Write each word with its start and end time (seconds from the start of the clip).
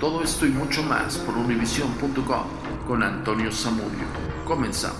Todo 0.00 0.22
esto 0.22 0.46
y 0.46 0.48
mucho 0.48 0.82
más 0.82 1.18
por 1.18 1.36
univision.com 1.36 2.46
con 2.88 3.02
Antonio 3.02 3.52
Zamudio. 3.52 4.06
Comenzamos. 4.46 4.98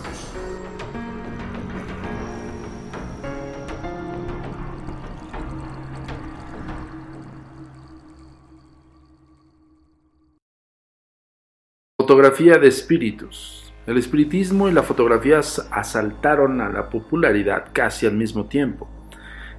Fotografía 11.98 12.58
de 12.58 12.68
espíritus. 12.68 13.72
El 13.86 13.96
espiritismo 13.96 14.68
y 14.68 14.72
la 14.72 14.82
fotografía 14.82 15.38
asaltaron 15.38 16.60
a 16.60 16.68
la 16.68 16.90
popularidad 16.90 17.68
casi 17.72 18.06
al 18.06 18.16
mismo 18.16 18.44
tiempo. 18.46 18.86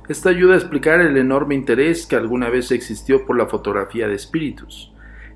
Esto 0.07 0.29
ayuda 0.29 0.53
a 0.53 0.57
explicar 0.57 1.01
el 1.01 1.17
enorme 1.17 1.55
interés 1.55 2.05
que 2.05 2.15
alguna 2.15 2.49
vez 2.49 2.71
existió 2.71 3.25
por 3.25 3.37
la 3.37 3.47
fotografía 3.47 4.07
de 4.07 4.15
espíritus. 4.15 4.91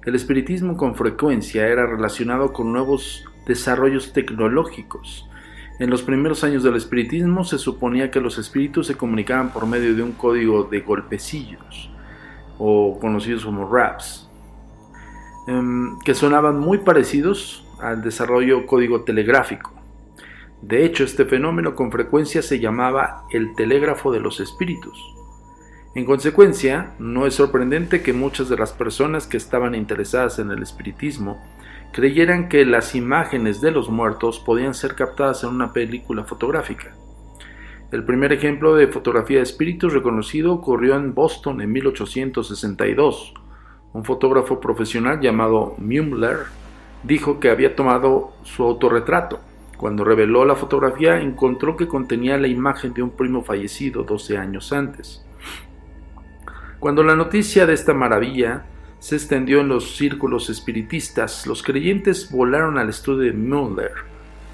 El 0.06 0.14
espiritismo 0.14 0.78
con 0.78 0.94
frecuencia 0.94 1.68
era 1.68 1.88
relacionado 1.88 2.54
con 2.54 2.72
nuevos 2.72 3.26
desarrollos 3.48 4.14
tecnológicos. 4.14 5.28
En 5.80 5.90
los 5.90 6.04
primeros 6.04 6.44
años 6.44 6.62
del 6.62 6.76
espiritismo 6.76 7.44
se 7.44 7.58
suponía 7.58 8.12
que 8.12 8.22
los 8.22 8.38
espíritus 8.38 8.86
se 8.86 8.96
comunicaban 8.96 9.52
por 9.52 9.66
medio 9.66 9.96
de 9.96 10.04
un 10.04 10.12
código 10.12 10.66
de 10.66 10.82
golpecillos, 10.82 11.90
o 12.60 13.00
conocidos 13.00 13.46
como 13.46 13.68
raps, 13.68 14.30
em, 15.48 15.98
que 16.06 16.14
sonaban 16.14 16.60
muy 16.60 16.78
parecidos 16.78 17.68
al 17.82 18.04
desarrollo 18.04 18.68
código 18.68 19.02
telegráfico. 19.02 19.74
De 20.62 20.86
hecho, 20.86 21.04
este 21.04 21.26
fenómeno 21.26 21.74
con 21.74 21.92
frecuencia 21.92 22.44
se 22.44 22.60
llamaba 22.60 23.24
el 23.32 23.56
telégrafo 23.56 24.12
de 24.12 24.20
los 24.20 24.40
espíritus. 24.40 25.15
En 25.96 26.04
consecuencia, 26.04 26.92
no 27.00 27.26
es 27.26 27.36
sorprendente 27.36 28.02
que 28.02 28.12
muchas 28.12 28.50
de 28.50 28.58
las 28.58 28.74
personas 28.74 29.28
que 29.28 29.38
estaban 29.38 29.74
interesadas 29.74 30.40
en 30.40 30.52
el 30.52 30.62
espiritismo 30.62 31.42
creyeran 31.94 32.50
que 32.50 32.66
las 32.66 32.96
imágenes 32.96 33.62
de 33.62 33.72
los 33.72 33.90
muertos 33.90 34.40
podían 34.40 34.74
ser 34.74 34.96
captadas 34.96 35.46
en 35.46 35.52
una 35.52 35.72
película 35.72 36.26
fotográfica. 36.26 36.94
El 37.94 38.04
primer 38.04 38.34
ejemplo 38.34 38.76
de 38.76 38.88
fotografía 38.88 39.38
de 39.38 39.44
espíritus 39.44 39.94
reconocido 39.94 40.52
ocurrió 40.52 40.98
en 40.98 41.14
Boston 41.14 41.62
en 41.62 41.72
1862. 41.72 43.34
Un 43.94 44.04
fotógrafo 44.04 44.60
profesional 44.60 45.22
llamado 45.22 45.76
Müller 45.78 46.40
dijo 47.04 47.40
que 47.40 47.50
había 47.50 47.74
tomado 47.74 48.34
su 48.44 48.64
autorretrato. 48.64 49.40
Cuando 49.78 50.04
reveló 50.04 50.44
la 50.44 50.56
fotografía 50.56 51.22
encontró 51.22 51.78
que 51.78 51.88
contenía 51.88 52.38
la 52.38 52.48
imagen 52.50 52.94
de 52.94 53.02
un 53.02 53.12
primo 53.12 53.46
fallecido 53.46 54.04
12 54.04 54.38
años 54.38 54.74
antes. 54.74 55.25
Cuando 56.86 57.02
la 57.02 57.16
noticia 57.16 57.66
de 57.66 57.74
esta 57.74 57.96
maravilla 57.96 58.68
se 59.00 59.16
extendió 59.16 59.62
en 59.62 59.70
los 59.70 59.98
círculos 59.98 60.52
espiritistas, 60.52 61.48
los 61.48 61.64
creyentes 61.64 62.30
volaron 62.30 62.78
al 62.78 62.90
estudio 62.90 63.32
de 63.32 63.34
Müller 63.34 63.92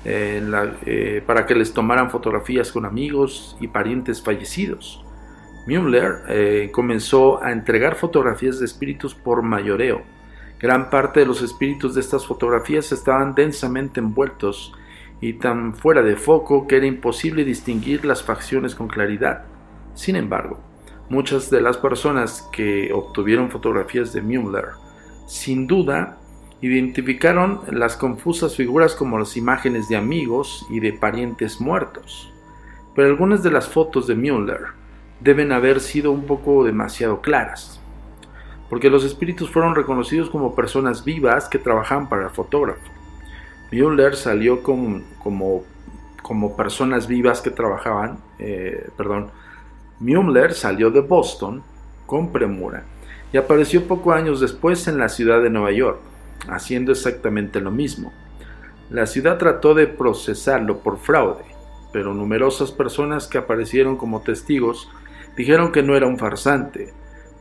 eh, 0.06 0.42
eh, 0.86 1.24
para 1.28 1.46
que 1.46 1.56
les 1.56 1.74
tomaran 1.74 2.10
fotografías 2.10 2.72
con 2.72 2.86
amigos 2.86 3.58
y 3.60 3.68
parientes 3.68 4.24
fallecidos. 4.24 5.04
Müller 5.68 6.22
eh, 6.30 6.70
comenzó 6.72 7.44
a 7.44 7.52
entregar 7.52 7.96
fotografías 7.96 8.60
de 8.60 8.66
espíritus 8.66 9.14
por 9.14 9.42
mayoreo. 9.42 10.02
Gran 10.58 10.90
parte 10.90 11.20
de 11.20 11.26
los 11.26 11.42
espíritus 11.42 11.96
de 11.96 12.00
estas 12.00 12.26
fotografías 12.26 12.94
estaban 12.94 13.36
densamente 13.36 14.00
envueltos 14.00 14.72
y 15.20 15.34
tan 15.34 15.76
fuera 15.76 16.02
de 16.02 16.16
foco 16.16 16.66
que 16.66 16.78
era 16.78 16.86
imposible 16.86 17.44
distinguir 17.44 18.06
las 18.06 18.24
facciones 18.24 18.74
con 18.74 18.88
claridad. 18.88 19.44
Sin 19.96 20.16
embargo, 20.16 20.71
muchas 21.12 21.50
de 21.50 21.60
las 21.60 21.78
personas 21.78 22.48
que 22.54 22.94
obtuvieron 22.94 23.52
fotografías 23.52 24.14
de 24.14 24.22
Müller, 24.22 24.70
sin 25.28 25.68
duda, 25.68 26.18
identificaron 26.62 27.60
las 27.70 27.98
confusas 27.98 28.56
figuras 28.56 28.96
como 28.96 29.20
las 29.20 29.36
imágenes 29.36 29.90
de 29.90 29.98
amigos 29.98 30.66
y 30.70 30.80
de 30.80 30.94
parientes 30.94 31.60
muertos. 31.60 32.32
Pero 32.96 33.10
algunas 33.10 33.44
de 33.44 33.52
las 33.52 33.68
fotos 33.68 34.08
de 34.08 34.16
Müller 34.16 34.68
deben 35.20 35.52
haber 35.52 35.82
sido 35.82 36.14
un 36.14 36.26
poco 36.26 36.64
demasiado 36.64 37.20
claras, 37.20 37.82
porque 38.70 38.90
los 38.90 39.04
espíritus 39.04 39.52
fueron 39.52 39.76
reconocidos 39.76 40.30
como 40.30 40.56
personas 40.56 41.04
vivas 41.04 41.50
que 41.50 41.60
trabajaban 41.60 42.08
para 42.08 42.24
el 42.24 42.30
fotógrafo. 42.30 42.90
Müller 43.70 44.16
salió 44.16 44.64
con, 44.64 45.04
como, 45.22 45.66
como 46.22 46.56
personas 46.56 47.08
vivas 47.08 47.42
que 47.42 47.52
trabajaban, 47.52 48.20
eh, 48.40 48.88
perdón, 48.96 49.30
Müller 50.02 50.54
salió 50.54 50.90
de 50.90 51.02
Boston 51.02 51.62
con 52.08 52.32
premura 52.32 52.84
y 53.32 53.38
apareció 53.38 53.88
pocos 53.88 54.16
años 54.16 54.42
después 54.42 54.88
en 54.88 54.98
la 54.98 55.08
ciudad 55.08 55.42
de 55.42 55.50
Nueva 55.50 55.72
York, 55.72 56.00
haciendo 56.50 56.92
exactamente 56.92 57.62
lo 57.62 57.72
mismo. 57.72 58.12
La 58.90 59.06
ciudad 59.06 59.38
trató 59.38 59.74
de 59.74 59.88
procesarlo 59.88 60.80
por 60.80 60.98
fraude, 60.98 61.46
pero 61.94 62.14
numerosas 62.14 62.72
personas 62.72 63.28
que 63.28 63.38
aparecieron 63.38 63.96
como 63.96 64.22
testigos 64.22 64.90
dijeron 65.38 65.72
que 65.72 65.84
no 65.84 65.96
era 65.96 66.08
un 66.08 66.18
farsante, 66.18 66.94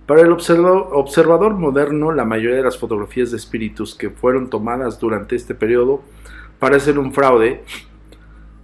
Para 0.05 0.21
el 0.21 0.31
observador 0.31 1.55
moderno, 1.55 2.11
la 2.11 2.25
mayoría 2.25 2.57
de 2.57 2.63
las 2.63 2.77
fotografías 2.77 3.31
de 3.31 3.37
espíritus 3.37 3.95
que 3.95 4.11
fueron 4.11 4.51
tomadas 4.51 4.99
durante 4.99 5.35
este 5.35 5.55
periodo 5.55 6.03
parecen 6.59 6.99
un 6.99 7.11
fraude 7.11 7.63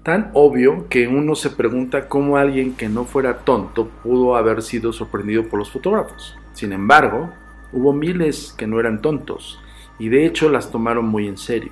tan 0.03 0.31
obvio 0.33 0.87
que 0.89 1.07
uno 1.07 1.35
se 1.35 1.51
pregunta 1.51 2.07
cómo 2.07 2.37
alguien 2.37 2.73
que 2.73 2.89
no 2.89 3.05
fuera 3.05 3.39
tonto 3.39 3.87
pudo 4.03 4.35
haber 4.35 4.63
sido 4.63 4.93
sorprendido 4.93 5.45
por 5.47 5.59
los 5.59 5.71
fotógrafos. 5.71 6.37
Sin 6.53 6.73
embargo, 6.73 7.31
hubo 7.71 7.93
miles 7.93 8.53
que 8.57 8.67
no 8.67 8.79
eran 8.79 9.01
tontos 9.01 9.59
y 9.99 10.09
de 10.09 10.25
hecho 10.25 10.49
las 10.49 10.71
tomaron 10.71 11.05
muy 11.05 11.27
en 11.27 11.37
serio. 11.37 11.71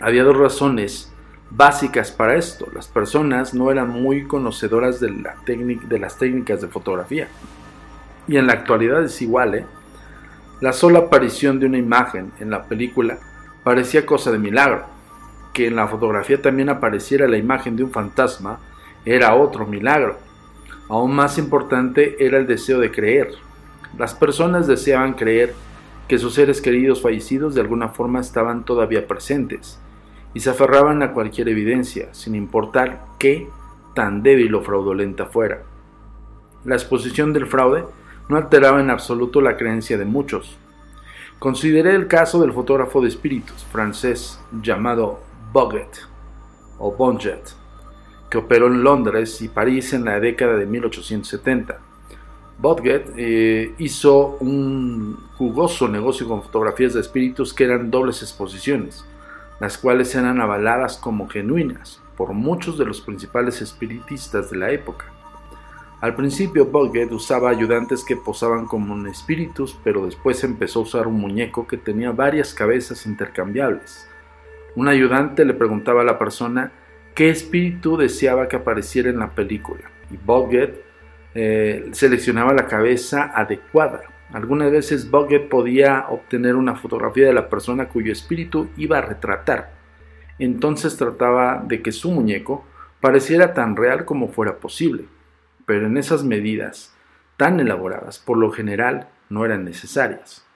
Había 0.00 0.24
dos 0.24 0.36
razones 0.36 1.12
básicas 1.50 2.12
para 2.12 2.36
esto. 2.36 2.68
Las 2.74 2.86
personas 2.86 3.54
no 3.54 3.70
eran 3.70 3.88
muy 3.88 4.26
conocedoras 4.26 5.00
de, 5.00 5.10
la 5.10 5.36
de 5.46 5.98
las 5.98 6.18
técnicas 6.18 6.60
de 6.60 6.68
fotografía 6.68 7.28
y 8.26 8.36
en 8.36 8.46
la 8.46 8.52
actualidad 8.52 9.02
es 9.02 9.22
igual, 9.22 9.54
¿eh? 9.54 9.66
La 10.60 10.72
sola 10.72 10.98
aparición 10.98 11.60
de 11.60 11.66
una 11.66 11.78
imagen 11.78 12.32
en 12.40 12.50
la 12.50 12.64
película 12.64 13.18
parecía 13.62 14.04
cosa 14.04 14.30
de 14.32 14.38
milagro. 14.38 14.97
Que 15.52 15.66
en 15.66 15.76
la 15.76 15.88
fotografía 15.88 16.40
también 16.40 16.68
apareciera 16.68 17.26
la 17.28 17.38
imagen 17.38 17.76
de 17.76 17.84
un 17.84 17.90
fantasma 17.90 18.58
era 19.04 19.34
otro 19.34 19.66
milagro. 19.66 20.18
Aún 20.88 21.14
más 21.14 21.38
importante 21.38 22.16
era 22.24 22.38
el 22.38 22.46
deseo 22.46 22.78
de 22.78 22.90
creer. 22.90 23.30
Las 23.96 24.14
personas 24.14 24.66
deseaban 24.66 25.14
creer 25.14 25.54
que 26.08 26.18
sus 26.18 26.34
seres 26.34 26.60
queridos 26.60 27.02
fallecidos 27.02 27.54
de 27.54 27.60
alguna 27.60 27.88
forma 27.88 28.20
estaban 28.20 28.64
todavía 28.64 29.06
presentes 29.06 29.78
y 30.34 30.40
se 30.40 30.50
aferraban 30.50 31.02
a 31.02 31.12
cualquier 31.12 31.48
evidencia, 31.48 32.08
sin 32.12 32.34
importar 32.34 33.00
qué 33.18 33.48
tan 33.94 34.22
débil 34.22 34.54
o 34.54 34.62
fraudulenta 34.62 35.26
fuera. 35.26 35.62
La 36.64 36.74
exposición 36.74 37.32
del 37.32 37.46
fraude 37.46 37.84
no 38.28 38.36
alteraba 38.36 38.80
en 38.80 38.90
absoluto 38.90 39.40
la 39.40 39.56
creencia 39.56 39.98
de 39.98 40.04
muchos. 40.04 40.58
Consideré 41.38 41.94
el 41.94 42.08
caso 42.08 42.40
del 42.40 42.52
fotógrafo 42.52 43.00
de 43.00 43.08
espíritus 43.08 43.64
francés 43.70 44.40
llamado 44.62 45.20
Boget 45.52 46.00
o 46.78 46.92
Bonjet, 46.92 47.54
que 48.30 48.38
operó 48.38 48.66
en 48.66 48.82
Londres 48.82 49.40
y 49.40 49.48
París 49.48 49.92
en 49.92 50.04
la 50.04 50.20
década 50.20 50.56
de 50.56 50.66
1870. 50.66 51.78
Boget 52.58 53.12
eh, 53.16 53.74
hizo 53.78 54.36
un 54.40 55.16
jugoso 55.36 55.88
negocio 55.88 56.28
con 56.28 56.42
fotografías 56.42 56.94
de 56.94 57.00
espíritus 57.00 57.54
que 57.54 57.64
eran 57.64 57.90
dobles 57.90 58.22
exposiciones, 58.22 59.04
las 59.60 59.78
cuales 59.78 60.14
eran 60.14 60.40
avaladas 60.40 60.98
como 60.98 61.28
genuinas 61.28 62.02
por 62.16 62.32
muchos 62.32 62.76
de 62.76 62.84
los 62.84 63.00
principales 63.00 63.62
espiritistas 63.62 64.50
de 64.50 64.58
la 64.58 64.72
época. 64.72 65.06
Al 66.00 66.14
principio 66.16 66.66
Bucket 66.66 67.12
usaba 67.12 67.50
ayudantes 67.50 68.04
que 68.04 68.16
posaban 68.16 68.66
como 68.66 69.06
espíritus, 69.06 69.78
pero 69.82 70.04
después 70.04 70.42
empezó 70.44 70.80
a 70.80 70.82
usar 70.82 71.06
un 71.06 71.20
muñeco 71.20 71.66
que 71.66 71.76
tenía 71.76 72.10
varias 72.10 72.54
cabezas 72.54 73.06
intercambiables. 73.06 74.07
Un 74.74 74.88
ayudante 74.88 75.44
le 75.44 75.54
preguntaba 75.54 76.02
a 76.02 76.04
la 76.04 76.18
persona 76.18 76.72
qué 77.14 77.30
espíritu 77.30 77.96
deseaba 77.96 78.48
que 78.48 78.56
apareciera 78.56 79.10
en 79.10 79.18
la 79.18 79.34
película, 79.34 79.90
y 80.10 80.16
Bucket 80.16 80.82
eh, 81.34 81.88
seleccionaba 81.92 82.52
la 82.52 82.66
cabeza 82.66 83.32
adecuada. 83.34 84.02
Algunas 84.32 84.70
veces 84.70 85.10
Bucket 85.10 85.48
podía 85.48 86.06
obtener 86.08 86.54
una 86.54 86.76
fotografía 86.76 87.26
de 87.26 87.32
la 87.32 87.48
persona 87.48 87.88
cuyo 87.88 88.12
espíritu 88.12 88.68
iba 88.76 88.98
a 88.98 89.02
retratar. 89.02 89.72
Entonces 90.38 90.96
trataba 90.96 91.62
de 91.66 91.82
que 91.82 91.92
su 91.92 92.10
muñeco 92.10 92.64
pareciera 93.00 93.54
tan 93.54 93.76
real 93.76 94.04
como 94.04 94.28
fuera 94.28 94.58
posible 94.58 95.06
pero 95.68 95.86
en 95.86 95.98
esas 95.98 96.24
medidas 96.24 96.94
tan 97.36 97.60
elaboradas 97.60 98.18
por 98.18 98.38
lo 98.38 98.50
general 98.50 99.08
no 99.28 99.44
eran 99.44 99.66
necesarias. 99.66 100.47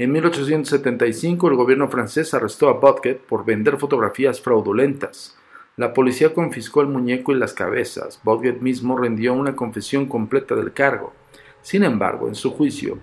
En 0.00 0.12
1875 0.12 1.50
el 1.50 1.56
gobierno 1.56 1.86
francés 1.86 2.32
arrestó 2.32 2.70
a 2.70 2.72
Botket 2.72 3.20
por 3.20 3.44
vender 3.44 3.76
fotografías 3.76 4.40
fraudulentas. 4.40 5.36
La 5.76 5.92
policía 5.92 6.32
confiscó 6.32 6.80
el 6.80 6.86
muñeco 6.86 7.32
y 7.32 7.38
las 7.38 7.52
cabezas. 7.52 8.18
Botket 8.24 8.62
mismo 8.62 8.96
rindió 8.96 9.34
una 9.34 9.54
confesión 9.54 10.06
completa 10.06 10.54
del 10.54 10.72
cargo. 10.72 11.12
Sin 11.60 11.84
embargo, 11.84 12.28
en 12.28 12.34
su 12.34 12.50
juicio, 12.50 12.96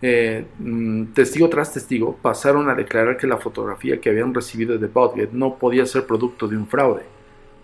eh, 0.00 0.46
mm, 0.58 1.12
testigo 1.12 1.50
tras 1.50 1.74
testigo 1.74 2.16
pasaron 2.22 2.70
a 2.70 2.74
declarar 2.74 3.18
que 3.18 3.26
la 3.26 3.36
fotografía 3.36 4.00
que 4.00 4.08
habían 4.08 4.32
recibido 4.32 4.78
de 4.78 4.86
Botket 4.86 5.32
no 5.32 5.56
podía 5.56 5.84
ser 5.84 6.06
producto 6.06 6.48
de 6.48 6.56
un 6.56 6.66
fraude. 6.66 7.02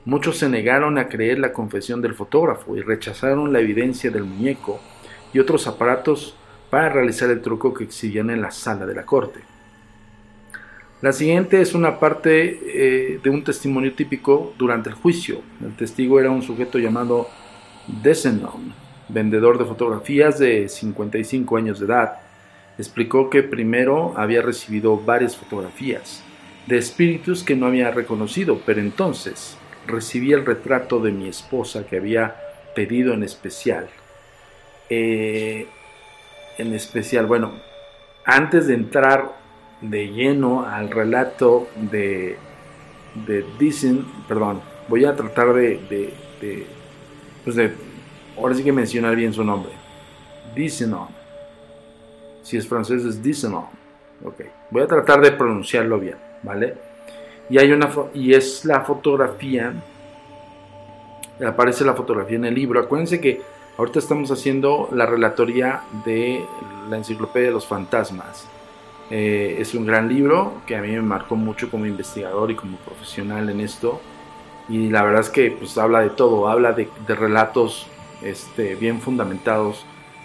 Muchos 0.04 0.36
se 0.36 0.50
negaron 0.50 0.98
a 0.98 1.08
creer 1.08 1.38
la 1.38 1.54
confesión 1.54 2.02
del 2.02 2.12
fotógrafo 2.12 2.76
y 2.76 2.82
rechazaron 2.82 3.54
la 3.54 3.60
evidencia 3.60 4.10
del 4.10 4.24
muñeco 4.24 4.80
y 5.32 5.38
otros 5.38 5.66
aparatos 5.66 6.36
para 6.70 6.88
realizar 6.88 7.30
el 7.30 7.42
truco 7.42 7.72
que 7.72 7.84
exhibían 7.84 8.30
en 8.30 8.42
la 8.42 8.50
sala 8.50 8.86
de 8.86 8.94
la 8.94 9.04
corte. 9.04 9.40
La 11.02 11.12
siguiente 11.12 11.60
es 11.60 11.74
una 11.74 12.00
parte 12.00 12.58
eh, 12.64 13.20
de 13.22 13.30
un 13.30 13.44
testimonio 13.44 13.94
típico 13.94 14.54
durante 14.56 14.88
el 14.88 14.94
juicio. 14.94 15.42
El 15.62 15.76
testigo 15.76 16.18
era 16.18 16.30
un 16.30 16.42
sujeto 16.42 16.78
llamado 16.78 17.28
Desenon, 18.02 18.72
vendedor 19.08 19.58
de 19.58 19.66
fotografías 19.66 20.38
de 20.38 20.68
55 20.68 21.56
años 21.56 21.80
de 21.80 21.86
edad. 21.86 22.18
Explicó 22.78 23.28
que 23.28 23.42
primero 23.42 24.14
había 24.16 24.40
recibido 24.40 24.96
varias 24.96 25.36
fotografías 25.36 26.22
de 26.66 26.78
espíritus 26.78 27.44
que 27.44 27.56
no 27.56 27.66
había 27.66 27.90
reconocido, 27.90 28.60
pero 28.64 28.80
entonces 28.80 29.56
recibí 29.86 30.32
el 30.32 30.44
retrato 30.44 30.98
de 30.98 31.12
mi 31.12 31.28
esposa 31.28 31.86
que 31.86 31.96
había 31.96 32.36
pedido 32.74 33.14
en 33.14 33.22
especial. 33.22 33.88
Eh, 34.88 35.68
en 36.58 36.74
especial, 36.74 37.26
bueno, 37.26 37.52
antes 38.24 38.66
de 38.66 38.74
entrar 38.74 39.36
de 39.80 40.08
lleno 40.08 40.64
al 40.66 40.90
relato 40.90 41.68
de, 41.76 42.36
de 43.26 43.44
Disney, 43.58 44.04
perdón, 44.26 44.60
voy 44.88 45.04
a 45.04 45.14
tratar 45.14 45.52
de, 45.52 45.78
de, 46.40 46.66
pues 47.44 47.56
de, 47.56 47.72
ahora 48.36 48.54
sí 48.54 48.64
que 48.64 48.72
mencionar 48.72 49.14
bien 49.16 49.32
su 49.32 49.44
nombre. 49.44 49.72
Disney. 50.54 51.00
Si 52.42 52.56
es 52.56 52.66
francés 52.66 53.04
es 53.04 53.22
Disney. 53.22 53.54
Ok, 54.24 54.40
voy 54.70 54.82
a 54.82 54.86
tratar 54.86 55.20
de 55.20 55.32
pronunciarlo 55.32 56.00
bien, 56.00 56.16
¿vale? 56.42 56.74
Y, 57.50 57.58
hay 57.58 57.70
una 57.70 57.90
y 58.14 58.34
es 58.34 58.64
la 58.64 58.80
fotografía, 58.80 59.72
aparece 61.46 61.84
la 61.84 61.94
fotografía 61.94 62.36
en 62.36 62.46
el 62.46 62.54
libro. 62.54 62.80
Acuérdense 62.80 63.20
que 63.20 63.42
ahorita 63.78 63.98
estamos 63.98 64.30
haciendo 64.30 64.88
la 64.92 65.06
relatoría 65.06 65.82
de 66.04 66.44
la 66.88 66.96
Enciclopedia 66.96 67.48
de 67.48 67.54
los 67.54 67.66
Fantasmas. 67.66 68.48
Eh, 69.10 69.56
es 69.60 69.74
un 69.74 69.86
gran 69.86 70.08
libro 70.08 70.62
que 70.66 70.76
a 70.76 70.82
mí 70.82 70.88
me 70.88 71.02
marcó 71.02 71.36
mucho 71.36 71.70
como 71.70 71.86
investigador 71.86 72.50
y 72.50 72.54
como 72.54 72.76
profesional 72.78 73.48
en 73.50 73.60
esto. 73.60 74.00
Y 74.68 74.88
la 74.88 75.04
verdad 75.04 75.20
es 75.20 75.30
que 75.30 75.52
pues, 75.52 75.78
habla 75.78 76.00
de 76.00 76.10
todo, 76.10 76.48
habla 76.48 76.72
de, 76.72 76.88
relatos 77.06 77.86
este, 78.22 78.74
bien 78.74 79.00
fundamentados, 79.00 79.84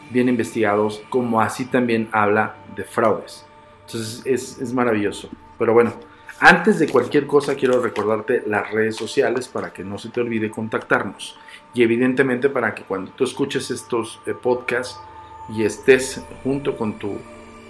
bien 0.09 0.29
investigados, 0.29 1.01
como 1.09 1.41
así 1.41 1.65
también 1.65 2.09
habla 2.11 2.55
de 2.75 2.83
fraudes. 2.83 3.45
Entonces 3.85 4.21
es, 4.25 4.59
es 4.59 4.73
maravilloso. 4.73 5.29
Pero 5.59 5.73
bueno, 5.73 5.93
antes 6.39 6.79
de 6.79 6.87
cualquier 6.87 7.27
cosa 7.27 7.53
quiero 7.53 7.79
recordarte 7.81 8.43
las 8.47 8.71
redes 8.71 8.95
sociales 8.95 9.47
para 9.47 9.71
que 9.71 9.83
no 9.83 9.99
se 9.99 10.09
te 10.09 10.21
olvide 10.21 10.49
contactarnos. 10.49 11.37
Y 11.73 11.83
evidentemente 11.83 12.49
para 12.49 12.75
que 12.75 12.83
cuando 12.83 13.11
tú 13.11 13.23
escuches 13.23 13.71
estos 13.71 14.19
eh, 14.25 14.33
podcasts 14.33 14.99
y 15.49 15.63
estés 15.63 16.21
junto 16.43 16.77
con 16.77 16.97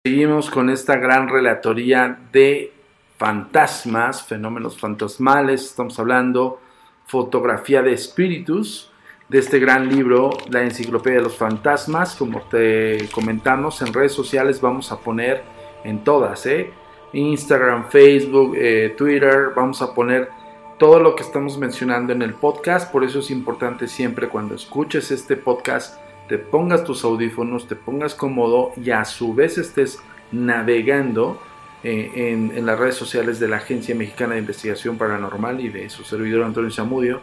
Seguimos 0.05 0.51
con 0.51 0.69
esta 0.71 0.97
gran 0.97 1.29
relatoría 1.29 2.19
de 2.33 2.73
fantasmas, 3.19 4.25
fenómenos 4.25 4.77
fantasmales. 4.79 5.67
Estamos 5.67 5.97
hablando 5.99 6.61
fotografía 7.07 7.83
de 7.83 7.93
espíritus 7.93 8.92
de 9.29 9.38
este 9.38 9.59
gran 9.59 9.88
libro, 9.88 10.31
La 10.50 10.62
Enciclopedia 10.62 11.19
de 11.19 11.25
los 11.25 11.37
Fantasmas. 11.37 12.17
Como 12.17 12.43
te 12.43 13.09
comentamos, 13.12 13.81
en 13.83 13.93
redes 13.93 14.12
sociales 14.12 14.61
vamos 14.61 14.93
a 14.93 15.00
poner 15.00 15.43
en 15.85 16.05
todas, 16.05 16.47
¿eh? 16.47 16.73
Instagram, 17.12 17.91
Facebook, 17.91 18.55
eh, 18.57 18.95
Twitter, 18.97 19.50
vamos 19.55 19.83
a 19.83 19.95
poner 19.95 20.31
todo 20.79 20.99
lo 20.99 21.14
que 21.14 21.23
estamos 21.23 21.59
mencionando 21.59 22.12
en 22.12 22.23
el 22.23 22.35
podcast. 22.35 22.91
Por 22.91 23.05
eso 23.05 23.21
es 23.21 23.31
importante 23.31 23.87
siempre 23.87 24.29
cuando 24.29 24.55
escuches 24.55 25.11
este 25.11 25.37
podcast, 25.37 25.99
te 26.29 26.38
pongas 26.38 26.85
tus 26.85 27.05
audífonos, 27.05 27.69
te 27.69 27.76
pongas 27.76 28.14
cómodo 28.14 28.73
y 28.76 28.91
a 28.91 29.05
su 29.05 29.35
vez 29.35 29.59
estés 29.59 30.00
navegando 30.31 31.41
eh, 31.85 32.33
en, 32.33 32.64
las 32.64 32.79
redes 32.79 32.95
sociales 32.95 33.41
de 33.41 33.49
la 33.49 33.57
Agencia 33.57 33.95
Mexicana 33.95 34.35
de 34.35 34.41
Investigación 34.41 34.97
Paranormal 34.97 35.61
y 35.61 35.69
de 35.69 35.91
su 35.91 36.05
servidor 36.05 36.45
Antonio 36.45 36.71
Zamudio 36.71 37.21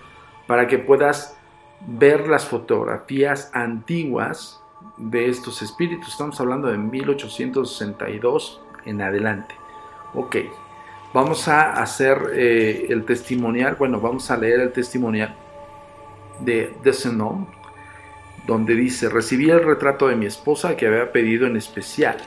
para 0.47 0.67
que 0.67 0.77
puedas 0.79 1.38
ver 1.87 2.27
las 2.27 2.45
fotografías 2.45 3.51
antiguas 3.53 4.61
de 4.97 5.29
estos 5.29 5.61
espíritus. 5.61 6.09
Estamos 6.09 6.39
hablando 6.39 6.67
de 6.67 6.77
1862 6.77 8.61
en 8.85 9.01
adelante. 9.01 9.55
Ok, 10.13 10.37
vamos 11.13 11.47
a 11.47 11.73
hacer 11.73 12.17
eh, 12.33 12.87
el 12.89 13.05
testimonial, 13.05 13.75
bueno, 13.75 13.99
vamos 13.99 14.29
a 14.31 14.37
leer 14.37 14.59
el 14.59 14.71
testimonial 14.71 15.35
de 16.39 16.73
Desenon, 16.83 17.47
donde 18.47 18.75
dice, 18.75 19.09
recibí 19.09 19.49
el 19.49 19.63
retrato 19.63 20.07
de 20.07 20.15
mi 20.15 20.25
esposa 20.25 20.75
que 20.75 20.87
había 20.87 21.11
pedido 21.11 21.45
en 21.45 21.57
especial. 21.57 22.17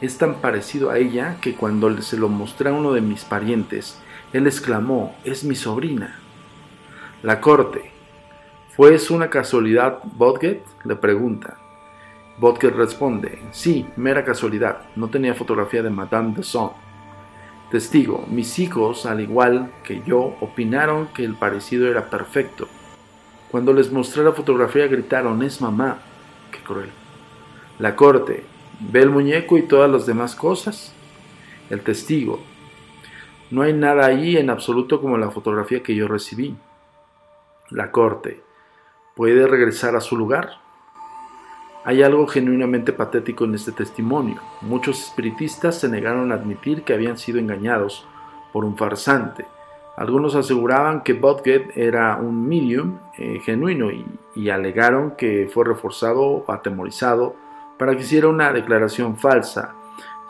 Es 0.00 0.18
tan 0.18 0.36
parecido 0.36 0.90
a 0.90 0.98
ella 0.98 1.36
que 1.40 1.54
cuando 1.54 2.02
se 2.02 2.16
lo 2.16 2.28
mostré 2.28 2.70
a 2.70 2.72
uno 2.72 2.92
de 2.92 3.00
mis 3.00 3.24
parientes, 3.24 4.00
él 4.32 4.46
exclamó, 4.46 5.14
es 5.24 5.44
mi 5.44 5.54
sobrina. 5.54 6.18
La 7.22 7.40
corte. 7.40 7.92
¿Fue 8.74 8.96
una 9.10 9.28
casualidad, 9.28 9.98
Bodget? 10.16 10.64
Le 10.84 10.96
pregunta. 10.96 11.58
Bodget 12.38 12.74
responde, 12.74 13.38
sí, 13.50 13.86
mera 13.96 14.24
casualidad. 14.24 14.78
No 14.96 15.08
tenía 15.08 15.34
fotografía 15.34 15.82
de 15.82 15.90
Madame 15.90 16.34
de 16.34 16.42
Son. 16.42 16.70
Testigo, 17.70 18.24
mis 18.30 18.58
hijos, 18.58 19.04
al 19.04 19.20
igual 19.20 19.70
que 19.84 20.02
yo, 20.06 20.36
opinaron 20.40 21.08
que 21.08 21.22
el 21.22 21.34
parecido 21.34 21.86
era 21.86 22.08
perfecto. 22.08 22.66
Cuando 23.50 23.74
les 23.74 23.92
mostré 23.92 24.24
la 24.24 24.32
fotografía 24.32 24.86
gritaron, 24.86 25.42
es 25.42 25.60
mamá. 25.60 25.98
Qué 26.50 26.60
cruel. 26.60 26.88
La 27.78 27.94
corte, 27.94 28.42
¿ve 28.80 29.02
el 29.02 29.10
muñeco 29.10 29.58
y 29.58 29.64
todas 29.64 29.90
las 29.90 30.06
demás 30.06 30.34
cosas? 30.34 30.94
El 31.68 31.82
testigo, 31.82 32.40
no 33.50 33.60
hay 33.60 33.74
nada 33.74 34.06
ahí 34.06 34.38
en 34.38 34.48
absoluto 34.48 34.98
como 34.98 35.18
la 35.18 35.30
fotografía 35.30 35.82
que 35.82 35.94
yo 35.94 36.08
recibí. 36.08 36.56
La 37.68 37.90
corte, 37.90 38.40
¿puede 39.14 39.46
regresar 39.46 39.96
a 39.96 40.00
su 40.00 40.16
lugar? 40.16 40.58
Hay 41.84 42.02
algo 42.02 42.26
genuinamente 42.26 42.92
patético 42.92 43.44
en 43.44 43.54
este 43.54 43.72
testimonio. 43.72 44.36
Muchos 44.60 45.02
espiritistas 45.02 45.80
se 45.80 45.88
negaron 45.88 46.30
a 46.30 46.36
admitir 46.36 46.84
que 46.84 46.94
habían 46.94 47.18
sido 47.18 47.38
engañados 47.38 48.06
por 48.52 48.64
un 48.64 48.76
farsante. 48.76 49.46
Algunos 49.96 50.34
aseguraban 50.34 51.02
que 51.02 51.12
Bodget 51.12 51.76
era 51.76 52.16
un 52.16 52.48
medium 52.48 52.98
eh, 53.18 53.40
genuino 53.44 53.90
y, 53.90 54.06
y, 54.34 54.48
alegaron 54.48 55.16
que 55.16 55.50
fue 55.52 55.64
reforzado 55.64 56.22
o 56.22 56.52
atemorizado 56.52 57.34
para 57.78 57.94
que 57.94 58.02
hiciera 58.02 58.28
una 58.28 58.52
declaración 58.52 59.16
falsa 59.16 59.74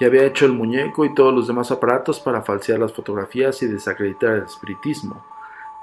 y 0.00 0.04
había 0.04 0.24
hecho 0.24 0.46
el 0.46 0.52
muñeco 0.52 1.04
y 1.04 1.14
todos 1.14 1.32
los 1.32 1.46
demás 1.46 1.70
aparatos 1.70 2.18
para 2.18 2.42
falsear 2.42 2.80
las 2.80 2.92
fotografías 2.92 3.62
y 3.62 3.68
desacreditar 3.68 4.30
el 4.30 4.42
espiritismo. 4.44 5.24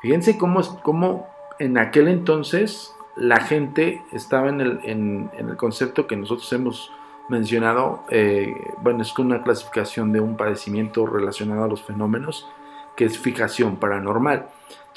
Fíjense 0.02 0.38
cómo, 0.38 0.62
cómo 0.82 1.28
en 1.60 1.78
aquel 1.78 2.08
entonces 2.08 2.96
la 3.16 3.42
gente 3.42 4.02
estaba 4.14 4.50
en 4.50 4.62
el, 4.62 4.80
en, 4.84 5.30
el 5.38 5.58
concepto 5.58 6.08
que 6.08 6.16
nosotros 6.16 6.52
hemos 6.54 6.92
mencionado, 7.28 8.06
eh, 8.10 8.56
bueno, 8.82 9.02
es 9.04 9.18
una 9.20 9.44
clasificación 9.44 10.12
de 10.12 10.22
un 10.22 10.38
padecimiento 10.38 11.06
relacionado 11.06 11.66
a 11.66 11.68
los 11.68 11.84
fenómenos, 11.84 12.48
que 12.96 13.06
es 13.06 13.20
fijación 13.20 13.76
paranormal. 13.76 14.48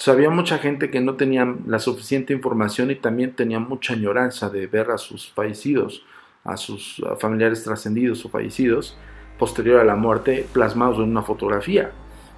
Había 0.06 0.30
mucha 0.30 0.58
gente 0.58 0.90
que 0.90 1.00
no 1.00 1.14
tenía 1.14 1.46
la 1.66 1.78
suficiente 1.78 2.32
información 2.32 2.90
y 2.90 2.96
también 2.96 3.34
tenía 3.34 3.60
mucha 3.60 3.92
añoranza 3.92 4.48
de 4.48 4.66
ver 4.66 4.90
a 4.90 4.98
sus 4.98 5.30
fallecidos, 5.30 6.04
a 6.42 6.56
sus 6.56 7.00
familiares 7.20 7.62
trascendidos 7.62 8.24
o 8.24 8.28
fallecidos, 8.28 8.96
posterior 9.38 9.78
a 9.78 9.84
la 9.84 9.94
muerte, 9.94 10.46
plasmados 10.52 10.98
en 10.98 11.04
una 11.04 11.22
fotografía. 11.22 11.92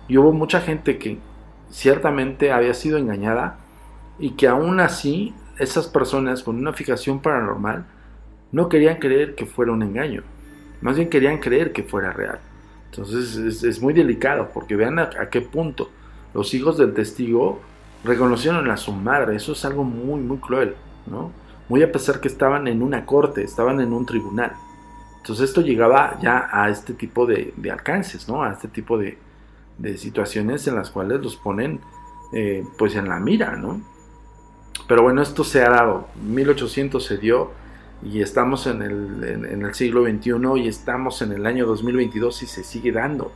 Y 0.08 0.18
hubo 0.18 0.32
mucha 0.32 0.60
gente 0.60 0.98
que 0.98 1.16
ciertamente 1.70 2.52
había 2.52 2.74
sido 2.74 2.98
engañada 2.98 3.63
y 4.18 4.30
que 4.30 4.48
aún 4.48 4.80
así 4.80 5.34
esas 5.58 5.86
personas 5.86 6.42
con 6.42 6.56
una 6.56 6.72
fijación 6.72 7.20
paranormal 7.20 7.86
no 8.52 8.68
querían 8.68 8.98
creer 8.98 9.34
que 9.34 9.46
fuera 9.46 9.72
un 9.72 9.82
engaño, 9.82 10.22
más 10.80 10.96
bien 10.96 11.08
querían 11.08 11.38
creer 11.38 11.72
que 11.72 11.82
fuera 11.82 12.12
real. 12.12 12.38
Entonces 12.90 13.64
es, 13.64 13.82
muy 13.82 13.92
delicado 13.92 14.50
porque 14.54 14.76
vean 14.76 15.00
a, 15.00 15.10
qué 15.30 15.40
punto 15.40 15.90
los 16.32 16.54
hijos 16.54 16.78
del 16.78 16.94
testigo 16.94 17.60
reconocieron 18.04 18.70
a 18.70 18.76
su 18.76 18.92
madre, 18.92 19.34
eso 19.34 19.52
es 19.52 19.64
algo 19.64 19.82
muy, 19.82 20.20
muy 20.20 20.36
cruel, 20.38 20.74
¿no? 21.06 21.32
Muy 21.68 21.82
a 21.82 21.90
pesar 21.90 22.20
que 22.20 22.28
estaban 22.28 22.68
en 22.68 22.82
una 22.82 23.06
corte, 23.06 23.42
estaban 23.42 23.80
en 23.80 23.92
un 23.92 24.06
tribunal. 24.06 24.52
Entonces 25.16 25.48
esto 25.48 25.62
llegaba 25.62 26.18
ya 26.20 26.48
a 26.52 26.68
este 26.68 26.92
tipo 26.92 27.26
de, 27.26 27.54
alcances, 27.72 28.28
¿no? 28.28 28.44
A 28.44 28.52
este 28.52 28.68
tipo 28.68 28.98
de, 28.98 29.18
situaciones 29.96 30.66
en 30.68 30.76
las 30.76 30.90
cuales 30.90 31.20
los 31.20 31.34
ponen 31.34 31.80
eh, 32.32 32.64
pues 32.78 32.94
en 32.94 33.08
la 33.08 33.18
mira, 33.18 33.56
¿no? 33.56 33.80
Pero 34.86 35.02
bueno, 35.02 35.22
esto 35.22 35.44
se 35.44 35.62
ha 35.62 35.70
dado. 35.70 36.08
1800 36.22 37.04
se 37.04 37.18
dio 37.18 37.52
y 38.02 38.20
estamos 38.20 38.66
en 38.66 38.82
el, 38.82 39.24
en, 39.24 39.62
el 39.64 39.74
siglo 39.74 40.04
XXI 40.04 40.32
y 40.62 40.68
estamos 40.68 41.22
en 41.22 41.32
el 41.32 41.46
año 41.46 41.66
2022 41.66 42.42
y 42.42 42.46
se 42.46 42.62
sigue 42.62 42.92
dando. 42.92 43.32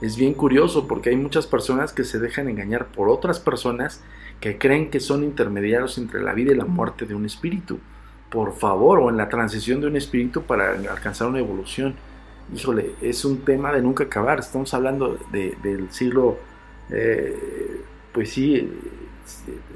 Es 0.00 0.16
bien 0.16 0.34
curioso 0.34 0.88
porque 0.88 1.10
hay 1.10 1.16
muchas 1.16 1.46
personas 1.46 1.92
que 1.92 2.04
se 2.04 2.18
dejan 2.18 2.48
engañar 2.48 2.86
por 2.86 3.08
otras 3.08 3.38
personas 3.38 4.02
que 4.40 4.58
creen 4.58 4.90
que 4.90 4.98
son 4.98 5.22
intermediarios 5.22 5.98
entre 5.98 6.22
la 6.22 6.32
vida 6.32 6.52
y 6.52 6.56
la 6.56 6.64
muerte 6.64 7.06
de 7.06 7.14
un 7.14 7.26
espíritu. 7.26 7.78
Por 8.30 8.54
favor, 8.54 8.98
o 9.00 9.10
en 9.10 9.16
la 9.16 9.28
transición 9.28 9.80
de 9.80 9.88
un 9.88 9.96
espíritu 9.96 10.42
para 10.42 10.72
alcanzar 10.72 11.28
una 11.28 11.38
evolución. 11.38 11.94
Híjole, 12.54 12.92
es 13.00 13.24
un 13.24 13.42
tema 13.42 13.72
de 13.72 13.82
nunca 13.82 14.04
acabar. 14.04 14.40
Estamos 14.40 14.72
hablando 14.72 15.18
del 15.30 15.90
siglo, 15.92 16.38
eh, 16.90 17.82
pues 18.12 18.30
sí, 18.30 18.72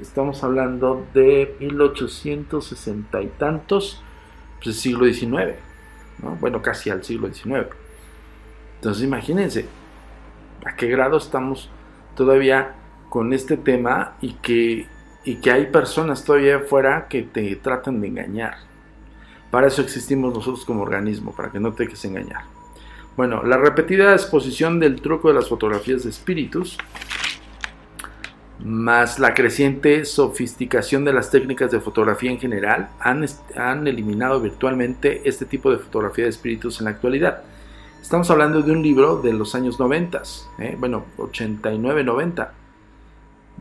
estamos 0.01 0.43
hablando 0.43 1.05
de 1.13 1.55
1860 1.59 3.21
y 3.21 3.27
tantos, 3.27 4.01
pues 4.63 4.75
siglo 4.79 5.05
XIX, 5.05 5.55
bueno, 6.39 6.61
casi 6.61 6.89
al 6.89 7.03
siglo 7.03 7.31
XIX. 7.31 7.67
Entonces 8.75 9.03
imagínense 9.03 9.65
a 10.65 10.75
qué 10.75 10.87
grado 10.87 11.17
estamos 11.17 11.69
todavía 12.15 12.75
con 13.09 13.33
este 13.33 13.57
tema 13.57 14.15
y 14.21 14.33
que, 14.33 14.87
y 15.23 15.35
que 15.35 15.51
hay 15.51 15.67
personas 15.67 16.23
todavía 16.23 16.57
afuera 16.57 17.07
que 17.07 17.23
te 17.23 17.55
tratan 17.55 18.01
de 18.01 18.07
engañar. 18.07 18.57
Para 19.51 19.67
eso 19.67 19.81
existimos 19.81 20.33
nosotros 20.33 20.65
como 20.65 20.81
organismo, 20.81 21.33
para 21.33 21.51
que 21.51 21.59
no 21.59 21.73
te 21.73 21.85
dejes 21.85 22.03
engañar. 22.05 22.43
Bueno, 23.15 23.43
la 23.43 23.57
repetida 23.57 24.11
exposición 24.11 24.79
del 24.79 25.01
truco 25.01 25.29
de 25.29 25.35
las 25.35 25.47
fotografías 25.47 26.03
de 26.03 26.09
espíritus 26.09 26.77
más 28.63 29.19
la 29.19 29.33
creciente 29.33 30.05
sofisticación 30.05 31.03
de 31.03 31.13
las 31.13 31.29
técnicas 31.29 31.71
de 31.71 31.81
fotografía 31.81 32.31
en 32.31 32.39
general 32.39 32.89
han, 32.99 33.25
han, 33.55 33.87
eliminado 33.87 34.39
virtualmente 34.39 35.21
este 35.25 35.45
tipo 35.45 35.71
de 35.71 35.77
fotografía 35.77 36.23
de 36.23 36.29
espíritus 36.29 36.79
en 36.79 36.85
la 36.85 36.91
actualidad. 36.91 37.43
Estamos 38.01 38.29
hablando 38.29 38.61
de 38.61 38.71
un 38.71 38.81
libro 38.81 39.21
de 39.21 39.33
los 39.33 39.55
años 39.55 39.79
90, 39.79 40.21
¿eh? 40.59 40.75
bueno, 40.79 41.05
89-90. 41.17 42.49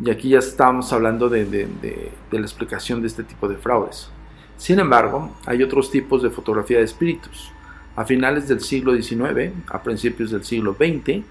Y 0.05 0.11
aquí 0.11 0.31
ya 0.31 0.39
estamos 0.39 0.93
hablando 0.93 1.29
de, 1.29 1.45
de, 1.45 2.13
la 2.31 2.41
explicación 2.41 3.01
de 3.01 3.07
este 3.07 3.23
tipo 3.23 3.49
de 3.49 3.57
fraudes. 3.57 4.11
Sin 4.57 4.79
embargo, 4.79 5.35
hay 5.47 5.63
otros 5.63 5.91
tipos 5.91 6.23
de 6.23 6.31
fotografía 6.31 6.79
de 6.79 6.85
espíritus. 6.85 7.51
A 7.97 8.05
finales 8.05 8.49
del 8.49 8.61
siglo 8.61 8.95
XIX, 8.95 9.53
a 9.69 9.83
principios 9.83 10.31
del 10.31 10.45
siglo 10.45 10.75
XX, 10.75 11.23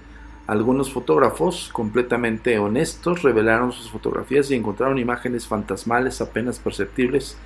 algunos 0.45 0.91
fotógrafos 0.91 1.69
completamente 1.71 2.59
honestos 2.59 3.21
revelaron 3.21 3.71
sus 3.71 3.89
fotografías 3.89 4.51
y 4.51 4.55
encontraron 4.55 4.97
imágenes 4.97 5.47
fantasmales 5.47 6.19
apenas 6.19 6.59
perceptibles 6.59 7.37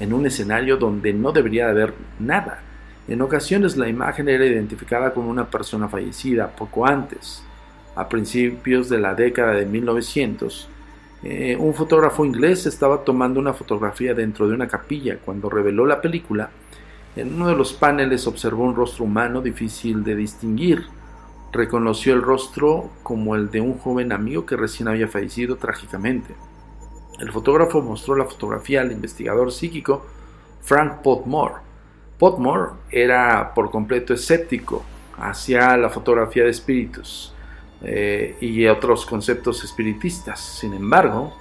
en 0.00 0.14
un 0.14 0.24
escenario 0.24 0.78
donde 0.78 1.12
no 1.12 1.32
debería 1.32 1.68
haber 1.68 1.92
nada. 2.18 2.62
En 3.06 3.20
ocasiones 3.20 3.76
la 3.76 3.88
imagen 3.88 4.30
era 4.30 4.46
identificada 4.46 5.12
como 5.12 5.28
una 5.28 5.50
persona 5.50 5.88
fallecida 5.88 6.48
poco 6.48 6.86
antes. 6.86 7.42
A 7.94 8.08
principios 8.08 8.88
de 8.88 8.98
la 8.98 9.14
década 9.14 9.52
de 9.52 9.66
1900, 9.66 10.68
eh, 11.24 11.56
un 11.58 11.74
fotógrafo 11.74 12.24
inglés 12.24 12.64
estaba 12.64 13.04
tomando 13.04 13.40
una 13.40 13.52
fotografía 13.52 14.14
dentro 14.14 14.48
de 14.48 14.54
una 14.54 14.68
capilla. 14.68 15.18
Cuando 15.22 15.50
reveló 15.50 15.84
la 15.84 16.00
película, 16.00 16.48
en 17.14 17.34
uno 17.34 17.48
de 17.48 17.56
los 17.56 17.74
paneles 17.74 18.26
observó 18.26 18.64
un 18.64 18.76
rostro 18.76 19.04
humano 19.04 19.42
difícil 19.42 20.02
de 20.02 20.14
distinguir 20.14 20.86
reconoció 21.52 22.14
el 22.14 22.22
rostro 22.22 22.90
como 23.02 23.34
el 23.34 23.50
de 23.50 23.60
un 23.60 23.78
joven 23.78 24.12
amigo 24.12 24.46
que 24.46 24.56
recién 24.56 24.88
había 24.88 25.08
fallecido 25.08 25.56
trágicamente. 25.56 26.34
El 27.18 27.32
fotógrafo 27.32 27.82
mostró 27.82 28.14
la 28.14 28.24
fotografía 28.24 28.80
al 28.80 28.92
investigador 28.92 29.50
psíquico 29.50 30.06
Frank 30.60 31.02
Potmore. 31.02 31.54
Potmore 32.18 32.72
era 32.90 33.54
por 33.54 33.70
completo 33.70 34.14
escéptico 34.14 34.84
hacia 35.18 35.76
la 35.76 35.88
fotografía 35.88 36.44
de 36.44 36.50
espíritus 36.50 37.32
eh, 37.82 38.36
y 38.40 38.66
otros 38.66 39.06
conceptos 39.06 39.64
espiritistas. 39.64 40.40
Sin 40.40 40.74
embargo, 40.74 41.32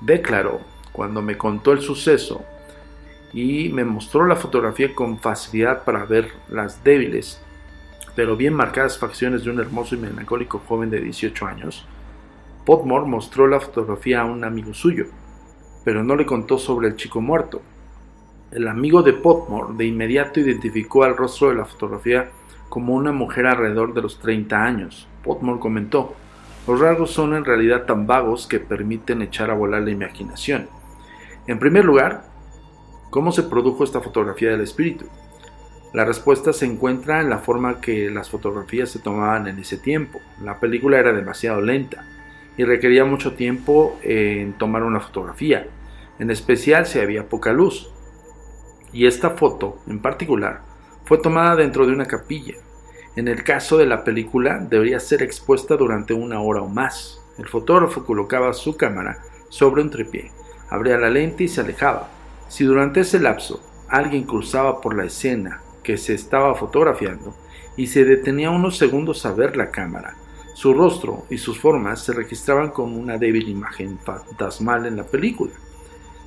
declaró, 0.00 0.60
cuando 0.92 1.22
me 1.22 1.36
contó 1.36 1.72
el 1.72 1.80
suceso 1.80 2.42
y 3.32 3.68
me 3.68 3.84
mostró 3.84 4.26
la 4.26 4.36
fotografía 4.36 4.94
con 4.94 5.18
facilidad 5.18 5.84
para 5.84 6.04
ver 6.04 6.32
las 6.48 6.82
débiles 6.82 7.40
pero 8.18 8.36
bien 8.36 8.52
marcadas 8.52 8.98
facciones 8.98 9.44
de 9.44 9.50
un 9.50 9.60
hermoso 9.60 9.94
y 9.94 9.98
melancólico 9.98 10.60
joven 10.66 10.90
de 10.90 11.00
18 11.00 11.46
años, 11.46 11.86
Potmore 12.66 13.06
mostró 13.06 13.46
la 13.46 13.60
fotografía 13.60 14.22
a 14.22 14.24
un 14.24 14.42
amigo 14.42 14.74
suyo, 14.74 15.06
pero 15.84 16.02
no 16.02 16.16
le 16.16 16.26
contó 16.26 16.58
sobre 16.58 16.88
el 16.88 16.96
chico 16.96 17.20
muerto. 17.20 17.62
El 18.50 18.66
amigo 18.66 19.04
de 19.04 19.12
Potmore 19.12 19.76
de 19.76 19.84
inmediato 19.84 20.40
identificó 20.40 21.04
al 21.04 21.16
rostro 21.16 21.50
de 21.50 21.54
la 21.54 21.64
fotografía 21.64 22.30
como 22.68 22.96
una 22.96 23.12
mujer 23.12 23.46
alrededor 23.46 23.94
de 23.94 24.02
los 24.02 24.18
30 24.18 24.64
años. 24.64 25.06
Potmore 25.22 25.60
comentó, 25.60 26.16
los 26.66 26.80
rasgos 26.80 27.12
son 27.12 27.36
en 27.36 27.44
realidad 27.44 27.86
tan 27.86 28.08
vagos 28.08 28.48
que 28.48 28.58
permiten 28.58 29.22
echar 29.22 29.48
a 29.52 29.54
volar 29.54 29.82
la 29.82 29.92
imaginación. 29.92 30.68
En 31.46 31.60
primer 31.60 31.84
lugar, 31.84 32.24
¿cómo 33.10 33.30
se 33.30 33.44
produjo 33.44 33.84
esta 33.84 34.00
fotografía 34.00 34.50
del 34.50 34.62
espíritu? 34.62 35.06
La 35.94 36.04
respuesta 36.04 36.52
se 36.52 36.66
encuentra 36.66 37.22
en 37.22 37.30
la 37.30 37.38
forma 37.38 37.80
que 37.80 38.10
las 38.10 38.28
fotografías 38.28 38.90
se 38.90 38.98
tomaban 38.98 39.48
en 39.48 39.58
ese 39.58 39.78
tiempo. 39.78 40.20
La 40.42 40.60
película 40.60 40.98
era 40.98 41.14
demasiado 41.14 41.62
lenta 41.62 42.04
y 42.58 42.64
requería 42.64 43.06
mucho 43.06 43.34
tiempo 43.34 43.98
en 44.02 44.52
tomar 44.52 44.82
una 44.82 45.00
fotografía, 45.00 45.66
en 46.18 46.30
especial 46.30 46.84
si 46.84 46.98
había 46.98 47.30
poca 47.30 47.54
luz. 47.54 47.90
Y 48.92 49.06
esta 49.06 49.30
foto, 49.30 49.78
en 49.86 50.00
particular, 50.00 50.60
fue 51.06 51.18
tomada 51.18 51.56
dentro 51.56 51.86
de 51.86 51.92
una 51.92 52.04
capilla. 52.04 52.56
En 53.16 53.26
el 53.26 53.42
caso 53.42 53.78
de 53.78 53.86
la 53.86 54.04
película, 54.04 54.58
debería 54.58 55.00
ser 55.00 55.22
expuesta 55.22 55.76
durante 55.76 56.12
una 56.12 56.42
hora 56.42 56.60
o 56.60 56.68
más. 56.68 57.18
El 57.38 57.48
fotógrafo 57.48 58.04
colocaba 58.04 58.52
su 58.52 58.76
cámara 58.76 59.22
sobre 59.48 59.80
un 59.80 59.90
tripié, 59.90 60.32
abría 60.68 60.98
la 60.98 61.08
lente 61.08 61.44
y 61.44 61.48
se 61.48 61.62
alejaba. 61.62 62.08
Si 62.48 62.64
durante 62.64 63.00
ese 63.00 63.18
lapso 63.20 63.62
alguien 63.88 64.24
cruzaba 64.24 64.82
por 64.82 64.94
la 64.94 65.06
escena 65.06 65.62
que 65.82 65.96
se 65.96 66.14
estaba 66.14 66.54
fotografiando 66.54 67.34
y 67.76 67.86
se 67.86 68.04
detenía 68.04 68.50
unos 68.50 68.76
segundos 68.76 69.24
a 69.24 69.32
ver 69.32 69.56
la 69.56 69.70
cámara. 69.70 70.16
Su 70.54 70.74
rostro 70.74 71.24
y 71.30 71.38
sus 71.38 71.58
formas 71.58 72.04
se 72.04 72.12
registraban 72.12 72.70
como 72.70 72.98
una 72.98 73.16
débil 73.16 73.48
imagen 73.48 73.98
fantasmal 73.98 74.86
en 74.86 74.96
la 74.96 75.04
película. 75.04 75.52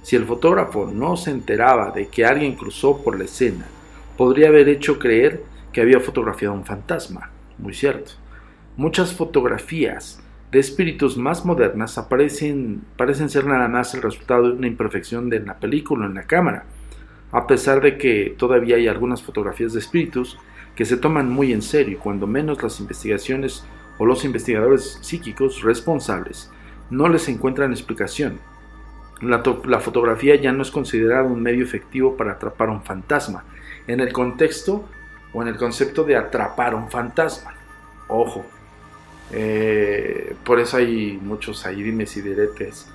Si 0.01 0.15
el 0.15 0.25
fotógrafo 0.25 0.89
no 0.91 1.17
se 1.17 1.31
enteraba 1.31 1.91
de 1.91 2.07
que 2.07 2.25
alguien 2.25 2.55
cruzó 2.55 3.03
por 3.03 3.17
la 3.17 3.25
escena, 3.25 3.65
podría 4.17 4.47
haber 4.47 4.69
hecho 4.69 4.97
creer 4.97 5.43
que 5.73 5.81
había 5.81 5.99
fotografiado 5.99 6.53
un 6.53 6.65
fantasma. 6.65 7.29
Muy 7.57 7.73
cierto. 7.73 8.13
Muchas 8.77 9.13
fotografías 9.13 10.21
de 10.51 10.59
espíritus 10.59 11.17
más 11.17 11.45
modernas 11.45 11.97
aparecen, 11.97 12.83
parecen 12.95 13.29
ser 13.29 13.45
nada 13.45 13.67
más 13.67 13.93
el 13.93 14.01
resultado 14.01 14.43
de 14.43 14.53
una 14.53 14.67
imperfección 14.67 15.29
de 15.29 15.41
la 15.41 15.59
película 15.59 16.05
en 16.05 16.13
la 16.13 16.23
cámara 16.23 16.65
a 17.31 17.47
pesar 17.47 17.81
de 17.81 17.97
que 17.97 18.35
todavía 18.37 18.75
hay 18.75 18.87
algunas 18.87 19.21
fotografías 19.21 19.73
de 19.73 19.79
espíritus 19.79 20.37
que 20.75 20.85
se 20.85 20.97
toman 20.97 21.29
muy 21.29 21.53
en 21.53 21.61
serio 21.61 21.99
cuando 22.01 22.27
menos 22.27 22.61
las 22.61 22.79
investigaciones 22.79 23.65
o 23.97 24.05
los 24.05 24.25
investigadores 24.25 24.99
psíquicos 25.01 25.61
responsables 25.61 26.49
no 26.89 27.07
les 27.07 27.27
encuentran 27.29 27.71
explicación. 27.71 28.39
La, 29.21 29.43
la, 29.65 29.79
fotografía 29.79 30.35
ya 30.35 30.51
no 30.51 30.63
es 30.63 30.71
considerada 30.71 31.23
un 31.23 31.41
medio 31.41 31.63
efectivo 31.63 32.17
para 32.17 32.33
atrapar 32.33 32.69
un 32.69 32.81
fantasma, 32.81 33.43
en 33.87 33.99
el 33.99 34.11
contexto 34.11 34.83
o 35.31 35.41
en 35.41 35.47
el 35.47 35.57
concepto 35.57 36.03
de 36.03 36.15
atrapar 36.15 36.75
un 36.75 36.89
fantasma. 36.89 37.53
Ojo, 38.07 38.45
eh, 39.31 40.35
por 40.43 40.59
eso 40.59 40.77
hay 40.77 41.19
muchos 41.21 41.65
ahí 41.65 41.81
dimes 41.81 42.17
y 42.17 42.21
diretes 42.21 42.87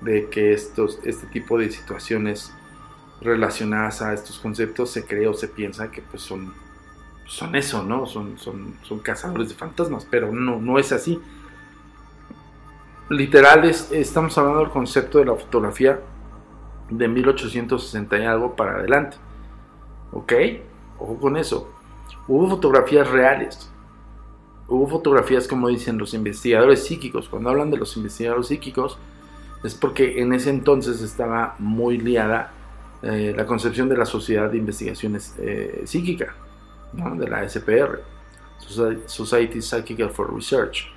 de 0.00 0.28
que 0.28 0.52
estos, 0.52 0.98
este 1.04 1.26
tipo 1.28 1.58
de 1.58 1.70
situaciones 1.70 2.52
relacionadas 3.20 4.02
a 4.02 4.12
estos 4.12 4.38
conceptos 4.38 4.90
se 4.90 5.04
cree 5.06 5.26
o 5.26 5.34
se 5.34 5.48
piensa 5.48 5.90
que 5.90 6.02
pues 6.02 6.22
son, 6.22 6.52
son 7.26 7.54
eso, 7.54 7.82
¿no? 7.82 8.06
Son, 8.06 8.38
son, 8.38 8.74
son 8.82 8.98
cazadores 8.98 9.48
de 9.48 9.54
fantasmas, 9.54 10.06
pero 10.10 10.32
no, 10.32 10.60
no 10.60 10.78
es 10.78 10.92
así. 10.92 11.20
Literal, 13.08 13.64
estamos 13.64 14.36
hablando 14.38 14.60
del 14.60 14.70
concepto 14.70 15.18
de 15.18 15.26
la 15.26 15.34
fotografía 15.34 16.00
de 16.90 17.08
1860 17.08 18.18
y 18.18 18.24
algo 18.24 18.56
para 18.56 18.76
adelante. 18.76 19.16
¿Ok? 20.12 20.32
Ojo 20.98 21.16
con 21.18 21.36
eso. 21.36 21.70
Hubo 22.26 22.48
fotografías 22.48 23.10
reales. 23.10 23.70
Hubo 24.68 24.86
fotografías, 24.88 25.46
como 25.46 25.68
dicen 25.68 25.98
los 25.98 26.14
investigadores 26.14 26.84
psíquicos. 26.84 27.28
Cuando 27.28 27.50
hablan 27.50 27.70
de 27.70 27.76
los 27.76 27.96
investigadores 27.96 28.46
psíquicos, 28.46 28.98
es 29.62 29.74
porque 29.74 30.20
en 30.20 30.32
ese 30.32 30.50
entonces 30.50 31.02
estaba 31.02 31.56
muy 31.58 31.98
liada 31.98 32.52
eh, 33.06 33.34
la 33.36 33.44
concepción 33.44 33.86
de 33.90 33.98
la 33.98 34.06
Sociedad 34.06 34.50
de 34.50 34.56
Investigaciones 34.56 35.34
eh, 35.38 35.82
Psíquica, 35.84 36.34
de 36.92 37.28
la 37.28 37.46
SPR, 37.46 38.00
Society 39.06 39.60
Psychical 39.60 40.08
for 40.08 40.34
Research. 40.34 40.90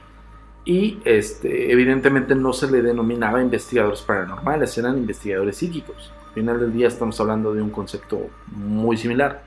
Y 0.63 1.00
este, 1.04 1.70
evidentemente 1.70 2.34
no 2.34 2.54
se 2.54 2.72
le 2.72 2.82
denominaba 2.82 3.41
investigadores 3.41 4.02
paranormales, 4.02 4.78
eran 4.78 4.98
investigadores 4.98 5.58
psíquicos. 5.58 6.13
Al 6.30 6.34
final 6.34 6.60
del 6.62 6.72
día 6.72 6.88
estamos 6.88 7.20
hablando 7.20 7.54
de 7.54 7.62
un 7.62 7.72
concepto 7.72 8.30
muy 8.48 8.96
similar, 8.96 9.43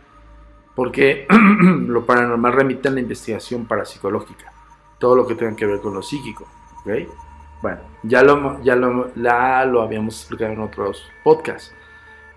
porque 0.74 1.26
lo 1.86 2.04
paranormal 2.04 2.52
remite 2.52 2.88
a 2.88 2.90
la 2.90 3.00
investigación 3.00 3.64
parapsicológica, 3.64 4.52
todo 4.98 5.16
lo 5.16 5.26
que 5.26 5.34
tenga 5.34 5.56
que 5.56 5.64
ver 5.64 5.80
con 5.80 5.94
lo 5.94 6.02
psíquico. 6.02 6.46
Bueno, 7.62 7.80
ya 8.02 8.22
lo, 8.22 8.62
ya 8.62 8.76
lo, 8.76 9.10
lo 9.14 9.82
habíamos 9.82 10.20
explicado 10.20 10.52
en 10.52 10.60
otros 10.60 11.06
podcasts. 11.24 11.74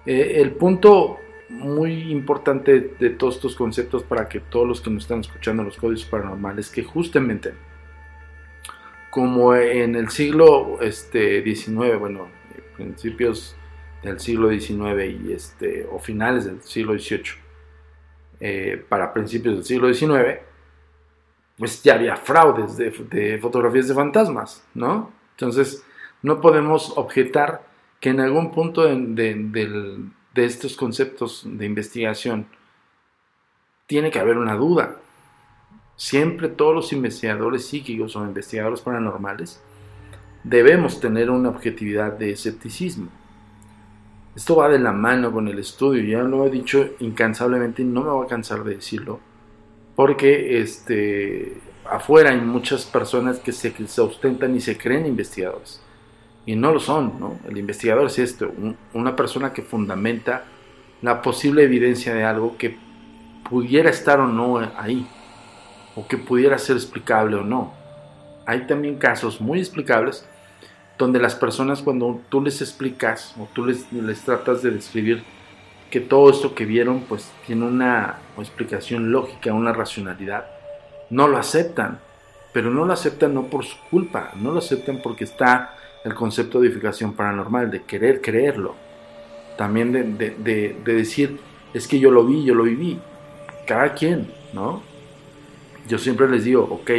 Eh, 0.05 0.41
el 0.41 0.51
punto 0.51 1.19
muy 1.49 2.11
importante 2.11 2.95
de 2.99 3.09
todos 3.11 3.35
estos 3.35 3.55
conceptos 3.55 4.03
para 4.03 4.27
que 4.27 4.39
todos 4.39 4.67
los 4.67 4.81
que 4.81 4.89
nos 4.89 5.03
están 5.03 5.21
escuchando 5.21 5.63
los 5.63 5.77
códigos 5.77 6.05
paranormales, 6.05 6.69
que 6.69 6.83
justamente 6.83 7.53
como 9.09 9.53
en 9.53 9.95
el 9.95 10.09
siglo 10.09 10.81
este, 10.81 11.43
XIX, 11.43 11.99
bueno, 11.99 12.29
principios 12.75 13.55
del 14.01 14.19
siglo 14.19 14.49
XIX 14.49 15.21
y 15.23 15.33
este, 15.33 15.87
o 15.91 15.99
finales 15.99 16.45
del 16.45 16.61
siglo 16.63 16.97
XVIII, 16.97 17.23
eh, 18.39 18.83
para 18.89 19.13
principios 19.13 19.55
del 19.55 19.65
siglo 19.65 19.93
XIX, 19.93 20.39
pues 21.57 21.83
ya 21.83 21.93
había 21.93 22.15
fraudes 22.15 22.75
de, 22.75 22.89
de 22.89 23.37
fotografías 23.37 23.87
de 23.87 23.93
fantasmas, 23.93 24.65
¿no? 24.73 25.11
Entonces, 25.31 25.85
no 26.23 26.41
podemos 26.41 26.97
objetar 26.97 27.72
que 28.03 28.09
en 28.09 28.19
algún 28.19 28.51
punto 28.51 28.83
de, 28.83 30.11
estos 30.35 30.75
conceptos 30.75 31.43
de 31.45 31.65
investigación 31.65 32.47
tiene 33.87 34.11
que 34.11 34.19
haber 34.19 34.37
una 34.37 34.55
duda. 34.55 34.97
Siempre 35.95 36.49
todos 36.49 36.75
los 36.75 36.91
investigadores 36.91 37.65
psíquicos 37.65 38.17
o 38.17 38.25
investigadores 38.25 38.81
paranormales 38.81 39.63
debemos 40.43 40.99
tener 40.99 41.29
una 41.29 41.47
objetividad 41.47 42.11
de 42.11 42.31
escepticismo. 42.31 43.07
Esto 44.35 44.57
va 44.57 44.67
de 44.67 44.79
la 44.79 44.91
mano 44.91 45.31
con 45.31 45.47
el 45.47 45.59
estudio, 45.59 46.03
ya 46.03 46.23
lo 46.23 46.45
he 46.45 46.49
dicho 46.49 46.85
incansablemente 46.99 47.83
y 47.83 47.85
no 47.85 48.03
me 48.03 48.09
voy 48.09 48.25
a 48.25 48.29
cansar 48.29 48.65
de 48.65 48.75
decirlo, 48.75 49.21
porque 49.95 50.59
este, 50.59 51.57
afuera 51.89 52.31
hay 52.31 52.41
muchas 52.41 52.83
personas 52.83 53.39
que 53.39 53.53
se, 53.53 53.71
se 53.87 54.01
ostentan 54.01 54.53
y 54.57 54.59
se 54.59 54.77
creen 54.77 55.05
investigadores, 55.05 55.81
y 56.45 56.55
no 56.55 56.73
lo 56.73 56.79
son, 56.79 57.19
¿no? 57.19 57.39
El 57.47 57.57
investigador 57.57 58.07
es 58.07 58.19
esto, 58.19 58.51
una 58.93 59.15
persona 59.15 59.53
que 59.53 59.61
fundamenta 59.61 60.43
la 61.01 61.21
posible 61.21 61.63
evidencia 61.63 62.13
de 62.13 62.23
algo 62.23 62.57
que 62.57 62.77
pudiera 63.49 63.89
estar 63.89 64.19
o 64.19 64.27
no 64.27 64.57
ahí, 64.77 65.07
o 65.95 66.07
que 66.07 66.17
pudiera 66.17 66.57
ser 66.57 66.75
explicable 66.75 67.35
o 67.35 67.43
no. 67.43 67.73
Hay 68.45 68.67
también 68.67 68.97
casos 68.97 69.39
muy 69.39 69.59
explicables 69.59 70.25
donde 70.97 71.19
las 71.19 71.35
personas 71.35 71.81
cuando 71.81 72.21
tú 72.29 72.41
les 72.41 72.61
explicas 72.61 73.33
o 73.39 73.47
tú 73.53 73.65
les, 73.65 73.91
les 73.91 74.21
tratas 74.21 74.61
de 74.61 74.71
describir 74.71 75.23
que 75.89 75.99
todo 75.99 76.29
esto 76.29 76.55
que 76.55 76.65
vieron 76.65 77.01
pues 77.01 77.31
tiene 77.45 77.65
una 77.65 78.17
explicación 78.37 79.11
lógica, 79.11 79.53
una 79.53 79.73
racionalidad, 79.73 80.47
no 81.09 81.27
lo 81.27 81.37
aceptan, 81.37 81.99
pero 82.51 82.69
no 82.69 82.85
lo 82.85 82.93
aceptan 82.93 83.33
no 83.33 83.43
por 83.43 83.65
su 83.65 83.77
culpa, 83.89 84.31
no 84.35 84.51
lo 84.51 84.59
aceptan 84.59 85.01
porque 85.03 85.23
está 85.23 85.75
el 86.03 86.13
concepto 86.13 86.59
de 86.59 86.67
edificación 86.67 87.13
paranormal, 87.13 87.71
de 87.71 87.83
querer 87.83 88.21
creerlo, 88.21 88.75
también 89.57 89.91
de, 90.17 90.29
de 90.31 90.93
decir, 90.93 91.39
es 91.73 91.87
que 91.87 91.99
yo 91.99 92.11
lo 92.11 92.25
vi, 92.25 92.43
yo 92.43 92.55
lo 92.55 92.63
viví, 92.63 92.99
cada 93.67 93.93
quien, 93.93 94.31
¿no? 94.53 94.81
Yo 95.87 95.97
siempre 95.97 96.29
les 96.29 96.43
digo, 96.43 96.67
ok, 96.69 96.91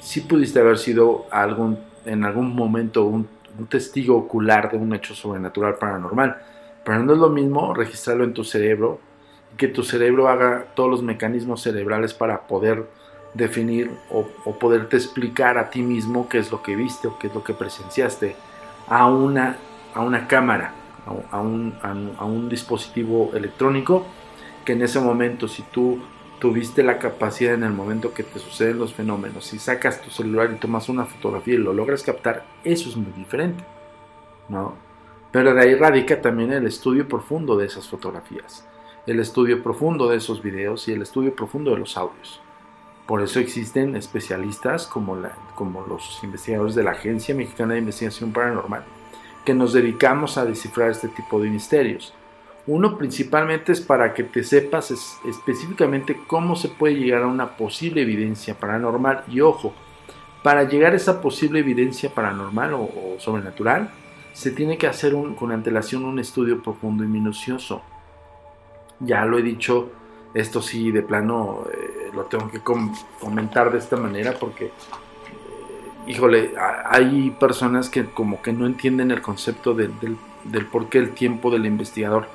si 0.00 0.20
pudiste 0.22 0.60
haber 0.60 0.78
sido 0.78 1.26
algún 1.30 1.78
en 2.04 2.24
algún 2.24 2.54
momento 2.54 3.04
un, 3.04 3.28
testigo 3.68 4.16
ocular 4.16 4.70
de 4.70 4.78
un 4.78 4.94
hecho 4.94 5.14
sobrenatural 5.14 5.76
paranormal. 5.76 6.38
Pero 6.84 7.02
no 7.02 7.12
es 7.12 7.18
lo 7.18 7.28
mismo 7.28 7.74
registrarlo 7.74 8.24
en 8.24 8.32
tu 8.32 8.44
cerebro 8.44 8.98
que 9.56 9.68
tu 9.68 9.82
cerebro 9.82 10.28
haga 10.28 10.68
todos 10.74 10.90
los 10.90 11.02
mecanismos 11.02 11.62
cerebrales 11.62 12.14
para 12.14 12.46
poder 12.46 12.86
definir 13.34 13.90
o, 14.10 14.24
poderte 14.58 14.96
explicar 14.96 15.58
a 15.58 15.70
ti 15.70 15.82
mismo 15.82 16.28
qué 16.28 16.38
es 16.38 16.50
lo 16.50 16.62
que 16.62 16.76
viste 16.76 17.08
o 17.08 17.18
qué 17.18 17.28
es 17.28 17.34
lo 17.34 17.42
que 17.42 17.54
presenciaste 17.54 18.36
a 18.88 19.06
una, 19.06 19.56
a 19.94 20.00
una 20.00 20.28
cámara, 20.28 20.74
a, 21.30 21.40
un, 21.40 21.74
a 21.82 22.24
un 22.24 22.48
dispositivo 22.48 23.30
electrónico 23.34 24.06
que 24.64 24.72
en 24.72 24.82
ese 24.82 25.00
momento 25.00 25.48
si 25.48 25.62
tú 25.62 25.98
tuviste 26.38 26.82
la 26.82 26.98
capacidad 26.98 27.54
en 27.54 27.62
el 27.62 27.72
momento 27.72 28.12
que 28.12 28.24
te 28.24 28.40
suceden 28.40 28.78
los 28.78 28.92
fenómenos, 28.92 29.44
si 29.44 29.60
sacas 29.60 30.02
tu 30.02 30.10
celular 30.10 30.50
y 30.52 30.58
tomas 30.58 30.88
una 30.88 31.04
fotografía 31.04 31.54
y 31.54 31.58
lo 31.58 31.72
logras 31.72 32.02
captar, 32.02 32.44
eso 32.64 32.88
es 32.88 32.96
muy 32.96 33.12
diferente, 33.12 33.64
¿no? 34.48 34.74
Pero 35.30 35.54
de 35.54 35.62
ahí 35.62 35.74
radica 35.76 36.20
también 36.20 36.52
el 36.52 36.66
estudio 36.66 37.06
profundo 37.06 37.56
de 37.56 37.66
esas 37.66 37.88
fotografías, 37.88 38.66
el 39.06 39.20
estudio 39.20 39.62
profundo 39.62 40.08
de 40.08 40.16
esos 40.16 40.42
videos 40.42 40.88
y 40.88 40.92
el 40.92 41.02
estudio 41.02 41.34
profundo 41.34 41.70
de 41.70 41.78
los 41.78 41.96
audios. 41.96 42.40
Por 43.06 43.22
eso 43.22 43.40
existen 43.40 43.96
especialistas 43.96 44.86
como, 44.86 45.20
como 45.54 45.86
los 45.86 46.20
investigadores 46.22 46.74
de 46.74 46.84
la 46.84 46.92
Agencia 46.92 47.34
Mexicana 47.34 47.74
de 47.74 47.80
Investigación 47.80 48.32
Paranormal, 48.32 48.84
que 49.44 49.54
nos 49.54 49.72
dedicamos 49.72 50.38
a 50.38 50.44
descifrar 50.44 50.90
este 50.90 51.08
tipo 51.08 51.40
de 51.40 51.50
misterios 51.50 52.14
uno 52.66 52.96
principalmente 52.96 53.72
es 53.72 53.80
para 53.80 54.14
que 54.14 54.22
te 54.22 54.44
sepas 54.44 54.92
específicamente 55.26 56.16
cómo 56.28 56.54
se 56.54 56.68
puede 56.68 56.94
llegar 56.94 57.22
a 57.22 57.26
una 57.26 57.56
posible 57.56 58.02
evidencia 58.02 58.54
paranormal. 58.54 59.24
Y 59.28 59.40
ojo, 59.40 59.72
para 60.44 60.64
llegar 60.64 60.92
a 60.92 60.96
esa 60.96 61.20
posible 61.20 61.58
evidencia 61.58 62.14
paranormal 62.14 62.74
o, 62.74 63.16
sobrenatural, 63.18 63.90
se 64.32 64.52
tiene 64.52 64.78
que 64.78 64.86
hacer 64.86 65.14
con 65.36 65.50
antelación 65.50 66.04
un 66.04 66.20
estudio 66.20 66.62
profundo 66.62 67.02
y 67.02 67.08
minucioso. 67.08 67.82
Ya 69.00 69.24
lo 69.24 69.38
he 69.38 69.42
dicho, 69.42 69.90
esto 70.32 70.62
sí, 70.62 70.92
de 70.92 71.02
plano, 71.02 71.64
eh, 71.72 72.01
lo 72.14 72.24
tengo 72.24 72.50
que 72.50 72.60
comentar 72.60 73.72
de 73.72 73.78
esta 73.78 73.96
manera 73.96 74.34
porque, 74.38 74.66
eh, 74.66 74.70
híjole, 76.06 76.52
hay 76.84 77.30
personas 77.38 77.88
que 77.88 78.06
como 78.06 78.42
que 78.42 78.52
no 78.52 78.66
entienden 78.66 79.10
el 79.10 79.22
concepto 79.22 79.74
del, 79.74 79.92
del 80.44 80.66
por 80.66 80.88
qué 80.88 80.98
el 80.98 81.12
tiempo 81.12 81.50
del 81.50 81.66
investigador 81.66 82.28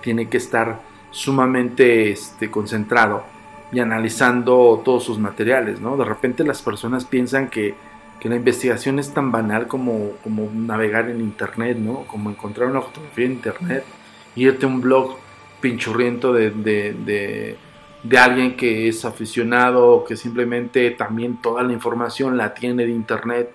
tiene 0.00 0.28
que 0.28 0.36
estar 0.36 0.80
sumamente 1.10 2.10
este, 2.10 2.50
concentrado 2.50 3.24
y 3.72 3.80
analizando 3.80 4.80
todos 4.84 5.04
sus 5.04 5.18
materiales, 5.18 5.80
¿no? 5.80 5.96
De 5.96 6.04
repente 6.04 6.44
las 6.44 6.62
personas 6.62 7.04
piensan 7.04 7.48
que, 7.48 7.74
la 8.22 8.34
investigación 8.34 8.98
es 8.98 9.14
tan 9.14 9.30
banal 9.30 9.68
como, 9.68 10.10
como 10.24 10.50
navegar 10.52 11.08
en 11.08 11.20
internet, 11.20 11.76
¿no? 11.78 12.08
Como 12.08 12.28
encontrar 12.28 12.68
una 12.68 12.80
fotografía 12.80 13.24
en 13.24 13.32
internet, 13.34 13.84
irte 14.34 14.66
a 14.66 14.68
un 14.68 14.80
blog 14.80 15.16
pinchurriento 15.60 16.32
de, 16.32 16.50
de, 16.50 16.92
de, 16.92 17.56
alguien 18.14 18.56
que 18.56 18.88
es 18.88 19.04
aficionado 19.04 20.04
que 20.04 20.16
simplemente 20.16 20.90
también 20.90 21.40
toda 21.40 21.62
la 21.62 21.72
información 21.72 22.36
la 22.36 22.54
tiene 22.54 22.84
de 22.84 22.92
internet 22.92 23.52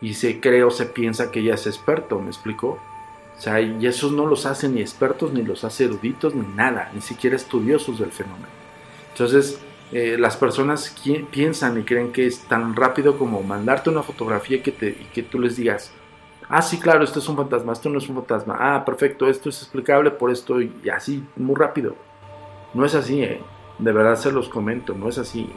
y 0.00 0.14
se 0.14 0.40
cree 0.40 0.64
o 0.64 0.70
se 0.70 0.86
piensa 0.86 1.30
que 1.30 1.42
ya 1.42 1.54
es 1.54 1.66
experto, 1.66 2.18
¿me 2.18 2.28
explico? 2.28 2.78
O 3.36 3.40
sea, 3.40 3.60
y 3.60 3.86
esos 3.86 4.12
no 4.12 4.26
los 4.26 4.46
hacen 4.46 4.74
ni 4.74 4.80
expertos, 4.80 5.32
ni 5.32 5.42
los 5.42 5.64
hace 5.64 5.84
eruditos, 5.84 6.34
ni 6.34 6.46
nada, 6.54 6.90
ni 6.94 7.00
siquiera 7.00 7.36
estudiosos 7.36 7.98
del 7.98 8.12
fenómeno. 8.12 8.46
Entonces, 9.10 9.60
eh, 9.92 10.16
las 10.18 10.36
personas 10.36 10.94
piensan 11.30 11.78
y 11.78 11.82
creen 11.82 12.12
que 12.12 12.26
es 12.26 12.40
tan 12.40 12.74
rápido 12.74 13.18
como 13.18 13.42
mandarte 13.42 13.90
una 13.90 14.02
fotografía 14.02 14.62
que 14.62 14.72
te, 14.72 14.88
y 14.88 15.08
que 15.12 15.22
tú 15.22 15.38
les 15.38 15.56
digas, 15.56 15.92
ah, 16.48 16.62
sí, 16.62 16.78
claro, 16.78 17.04
esto 17.04 17.18
es 17.18 17.28
un 17.28 17.36
fantasma, 17.36 17.72
esto 17.72 17.88
no 17.88 17.98
es 17.98 18.08
un 18.08 18.16
fantasma, 18.16 18.56
ah, 18.58 18.84
perfecto, 18.84 19.28
esto 19.28 19.48
es 19.48 19.60
explicable 19.60 20.10
por 20.10 20.30
esto 20.30 20.60
y 20.60 20.72
así, 20.92 21.24
muy 21.36 21.56
rápido. 21.56 21.94
No 22.74 22.86
es 22.86 22.94
así, 22.94 23.22
¿eh? 23.22 23.40
De 23.82 23.92
verdad 23.92 24.16
se 24.16 24.32
los 24.32 24.48
comento, 24.48 24.94
no 24.94 25.08
es 25.08 25.18
así. 25.18 25.50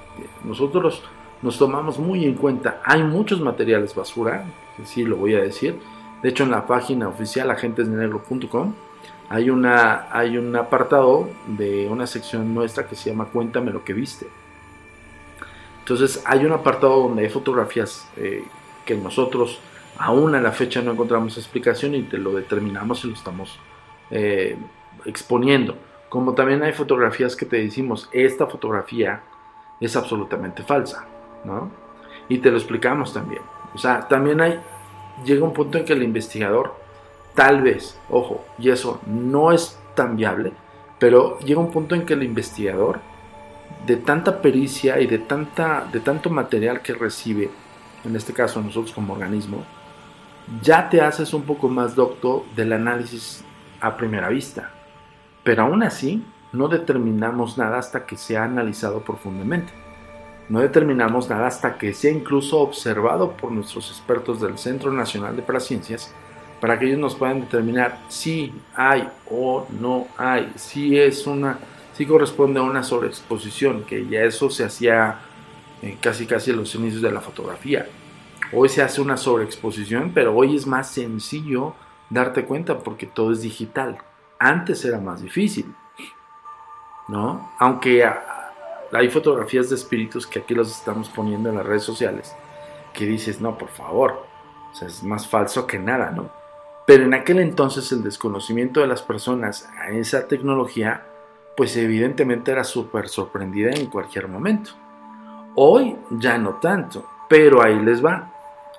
Nosotros 0.44 1.04
nos 1.42 1.58
tomamos 1.58 2.00
muy 2.00 2.26
en 2.26 2.36
cuenta, 2.36 2.82
hay 2.84 3.04
muchos 3.04 3.42
materiales 3.42 3.94
basura, 3.94 4.46
sí 4.84 5.04
lo 5.04 5.18
voy 5.18 5.36
a 5.36 5.42
decir, 5.42 5.80
de 6.26 6.30
hecho, 6.30 6.44
en 6.44 6.50
la 6.50 6.66
página 6.66 7.08
oficial 7.08 7.52
agentesdenegro.com 7.52 8.74
hay, 9.30 9.52
una, 9.52 10.08
hay 10.12 10.40
un 10.40 10.56
apartado 10.56 11.30
de 11.46 11.88
una 11.88 12.08
sección 12.08 12.52
nuestra 12.52 12.88
que 12.88 12.96
se 12.96 13.12
llama 13.12 13.26
Cuéntame 13.26 13.72
lo 13.72 13.84
que 13.84 13.94
viste. 13.94 14.28
Entonces, 15.80 16.24
hay 16.26 16.44
un 16.46 16.52
apartado 16.52 17.04
donde 17.04 17.26
hay 17.26 17.30
fotografías 17.30 18.10
eh, 18.18 18.44
que 18.86 18.96
nosotros 18.96 19.60
aún 20.00 20.34
a 20.34 20.42
la 20.42 20.52
fecha 20.52 20.82
no 20.82 20.94
encontramos 20.94 21.38
explicación 21.38 21.94
y 21.94 22.02
te 22.02 22.18
lo 22.18 22.34
determinamos 22.34 23.06
y 23.06 23.10
lo 23.10 23.14
estamos 23.14 23.60
eh, 24.10 24.58
exponiendo. 25.06 25.78
Como 26.16 26.34
también 26.34 26.64
hay 26.64 26.72
fotografías 26.72 27.36
que 27.36 27.46
te 27.46 27.58
decimos, 27.58 28.08
esta 28.14 28.48
fotografía 28.48 29.22
es 29.82 29.98
absolutamente 29.98 30.64
falsa, 30.64 31.06
¿no? 31.44 31.70
Y 32.30 32.38
te 32.38 32.52
lo 32.52 32.56
explicamos 32.56 33.14
también. 33.14 33.42
O 33.74 33.78
sea, 33.78 34.08
también 34.08 34.40
hay 34.40 34.62
llega 35.26 35.44
un 35.44 35.52
punto 35.52 35.78
en 35.78 35.84
que 35.84 35.92
el 35.92 36.04
investigador, 36.04 36.74
tal 37.34 37.62
vez, 37.64 38.00
ojo, 38.10 38.46
y 38.58 38.70
eso 38.70 39.02
no 39.06 39.52
es 39.52 39.78
tan 39.94 40.16
viable, 40.16 40.54
pero 41.00 41.38
llega 41.40 41.60
un 41.60 41.70
punto 41.70 41.96
en 41.96 42.06
que 42.06 42.14
el 42.14 42.24
investigador, 42.24 43.02
de 43.86 43.98
tanta 43.98 44.42
pericia 44.42 45.02
y 45.02 45.08
de, 45.08 45.20
tanta, 45.20 45.86
de 45.92 46.00
tanto 46.00 46.30
material 46.30 46.82
que 46.82 46.94
recibe, 46.94 47.50
en 48.06 48.16
este 48.16 48.32
caso 48.32 48.62
nosotros 48.62 48.96
como 48.96 49.12
organismo, 49.12 49.66
ya 50.62 50.90
te 50.90 51.02
haces 51.02 51.34
un 51.34 51.42
poco 51.42 51.68
más 51.68 51.94
docto 51.94 52.46
del 52.56 52.72
análisis 52.72 53.44
a 53.82 53.98
primera 53.98 54.30
vista. 54.30 54.72
Pero 55.46 55.62
aún 55.62 55.84
así, 55.84 56.26
no 56.52 56.68
determinamos 56.68 57.58
nada 57.58 57.78
hasta 57.78 58.08
que 58.08 58.18
se 58.18 58.36
ha 58.36 58.44
analizado 58.44 59.02
profundamente. 59.02 59.72
No 60.50 60.60
determinamos 60.60 61.30
nada 61.30 61.46
hasta 61.46 61.78
que 61.78 61.94
sea 61.94 62.12
incluso 62.12 62.60
observado 62.60 63.32
por 63.34 63.52
nuestros 63.52 63.90
expertos 63.92 64.42
del 64.42 64.58
Centro 64.58 64.92
Nacional 64.92 65.36
de 65.36 65.44
Paraciencias 65.44 66.14
para 66.60 66.80
que 66.80 66.88
ellos 66.88 67.00
nos 67.00 67.16
puedan 67.16 67.42
determinar 67.42 68.00
si 68.08 68.54
hay 68.76 69.08
o 69.30 69.68
no 69.80 70.08
hay, 70.18 70.52
si 70.56 70.98
es 70.98 71.28
una, 71.28 71.60
si 71.94 72.08
corresponde 72.08 72.60
a 72.60 72.64
una 72.64 72.82
sobreexposición, 72.82 73.84
que 73.84 74.08
ya 74.08 74.24
eso 74.24 74.50
se 74.50 74.64
hacía 74.64 75.20
eh, 75.84 75.98
casi 76.02 76.26
casi 76.26 76.52
en 76.52 76.58
los 76.58 76.74
inicios 76.74 77.04
de 77.04 77.12
la 77.12 77.22
fotografía. 77.22 77.88
Hoy 78.52 78.70
se 78.70 78.82
hace 78.82 79.00
una 79.00 79.18
sobreexposición, 79.18 80.12
pero 80.12 80.36
hoy 80.36 80.56
es 80.56 80.66
más 80.66 80.90
sencillo 80.90 81.76
darte 82.10 82.46
cuenta 82.46 82.80
porque 82.80 83.06
todo 83.06 83.32
es 83.32 83.42
digital. 83.42 84.00
Antes 84.40 84.84
era 84.86 85.00
más 85.00 85.22
difícil, 85.22 85.74
¿no? 87.08 87.52
Aunque 87.60 88.06
hay 88.92 89.10
fotografías 89.10 89.70
de 89.70 89.76
espíritus 89.76 90.28
que 90.28 90.40
aquí 90.40 90.54
los 90.54 90.72
estamos 90.72 91.10
poniendo 91.10 91.50
en 91.50 91.56
las 91.56 91.66
redes 91.66 91.84
sociales, 91.84 92.36
que 92.94 93.06
dices, 93.06 93.42
no, 93.42 93.58
por 93.58 93.70
favor, 93.70 94.26
es 94.82 95.04
más 95.04 95.28
falso 95.28 95.66
que 95.66 95.80
nada, 95.80 96.12
¿no? 96.12 96.30
Pero 96.86 97.04
en 97.06 97.14
aquel 97.14 97.40
entonces 97.40 97.92
el 97.92 98.04
desconocimiento 98.04 98.82
de 98.82 98.88
las 98.88 99.02
personas 99.02 99.70
a 99.80 99.90
esa 99.90 100.28
tecnología, 100.28 101.06
pues 101.58 101.76
evidentemente 101.78 102.52
era 102.52 102.64
súper 102.64 103.08
sorprendida 103.08 103.72
en 103.72 103.88
cualquier 103.88 104.28
momento. 104.28 104.72
Hoy 105.56 105.98
ya 106.12 106.38
no 106.38 106.56
tanto, 106.56 107.08
pero 107.30 107.64
ahí 107.64 107.80
les 107.80 108.06
va. 108.06 108.32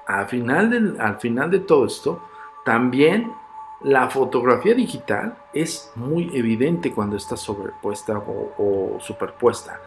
al 0.07 0.27
final, 0.27 0.97
al 1.01 1.19
final 1.19 1.51
de 1.51 1.61
todo 1.61 1.87
esto, 1.87 2.23
también 2.65 3.33
la 3.83 4.09
fotografía 4.09 4.75
digital 4.75 5.37
es 5.53 5.93
muy 5.97 6.31
evidente 6.35 6.93
cuando 6.93 7.17
está 7.17 7.37
sobrepuesta 7.37 8.17
o, 8.19 8.97
superpuesta 9.01 9.81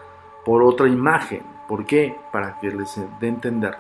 por 0.46 0.62
otra 0.62 0.88
imagen. 0.88 1.42
¿Por 1.68 1.86
qué? 1.86 2.16
Para 2.32 2.60
que 2.60 2.70
les 2.70 3.00
dé 3.20 3.28
entender. 3.28 3.76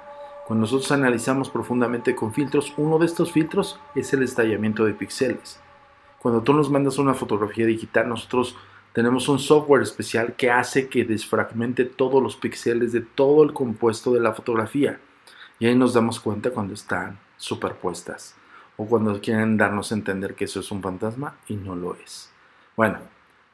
Cuando 0.48 0.62
nosotros 0.62 0.91
analizamos 0.91 1.50
profundamente 1.50 2.15
con 2.15 2.34
filtros, 2.34 2.74
uno 2.78 2.98
de 2.98 3.06
estos 3.06 3.32
filtros 3.32 3.80
es 3.93 4.12
el 4.13 4.24
estallamiento 4.24 4.84
de 4.84 4.93
píxeles. 4.93 5.60
Cuando 6.17 6.41
tú 6.41 6.54
nos 6.54 6.72
mandas 6.72 6.98
una 6.98 7.13
fotografía 7.13 7.67
digital, 7.67 8.10
nosotros 8.10 8.58
tenemos 8.93 9.30
un 9.30 9.38
software 9.38 9.84
especial 9.84 10.34
que 10.36 10.50
hace 10.50 10.89
que 10.89 11.06
desfragmente 11.06 11.86
todos 11.86 12.22
los 12.22 12.36
píxeles 12.36 12.91
de 12.91 13.02
todo 13.02 13.43
el 13.43 13.54
compuesto 13.54 14.12
de 14.12 14.19
la 14.22 14.34
fotografía. 14.34 15.00
Y 15.60 15.67
ahí 15.67 15.76
nos 15.76 15.93
damos 15.93 16.19
cuenta 16.19 16.50
cuando 16.50 16.74
están 16.74 17.19
superpuestas 17.38 18.38
o 18.80 18.86
cuando 18.86 19.20
quieren 19.20 19.58
darnos 19.58 19.92
a 19.92 19.96
entender 19.96 20.36
que 20.36 20.46
eso 20.46 20.62
es 20.62 20.72
un 20.72 20.82
fantasma 20.82 21.36
y 21.50 21.56
no 21.56 21.76
lo 21.76 21.96
es. 21.96 22.32
Bueno, 22.78 23.00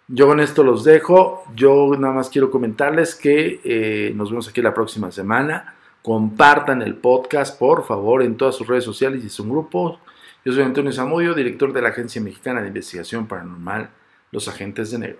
yo 0.07 0.27
con 0.27 0.39
esto 0.39 0.63
los 0.63 0.83
dejo. 0.83 1.43
Yo 1.55 1.95
nada 1.97 2.13
más 2.13 2.29
quiero 2.29 2.51
comentarles 2.51 3.15
que 3.15 3.59
eh, 3.63 4.13
nos 4.15 4.29
vemos 4.29 4.47
aquí 4.47 4.61
la 4.61 4.73
próxima 4.73 5.11
semana. 5.11 5.73
Compartan 6.03 6.83
el 6.83 6.93
podcast, 6.93 7.57
por 7.57 7.83
favor, 7.87 8.21
en 8.21 8.37
todas 8.37 8.55
sus 8.55 8.67
redes 8.67 8.83
sociales 8.83 9.25
y 9.25 9.29
su 9.29 9.49
grupo. 9.49 9.99
Yo 10.45 10.53
soy 10.53 10.61
Antonio 10.61 10.91
Zamudio, 10.91 11.33
director 11.33 11.73
de 11.73 11.81
la 11.81 11.89
Agencia 11.89 12.21
Mexicana 12.21 12.61
de 12.61 12.67
Investigación 12.67 13.25
Paranormal, 13.25 13.89
Los 14.31 14.47
Agentes 14.47 14.91
de 14.91 14.99
Negro. 14.99 15.19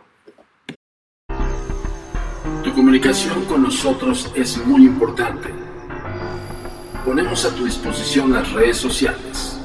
Tu 2.64 2.72
comunicación 2.76 3.44
con 3.46 3.64
nosotros 3.64 4.32
es 4.36 4.64
muy 4.68 4.86
importante. 4.86 5.50
Ponemos 7.04 7.44
a 7.44 7.56
tu 7.56 7.66
disposición 7.66 8.34
las 8.34 8.54
redes 8.54 8.78
sociales 8.78 9.65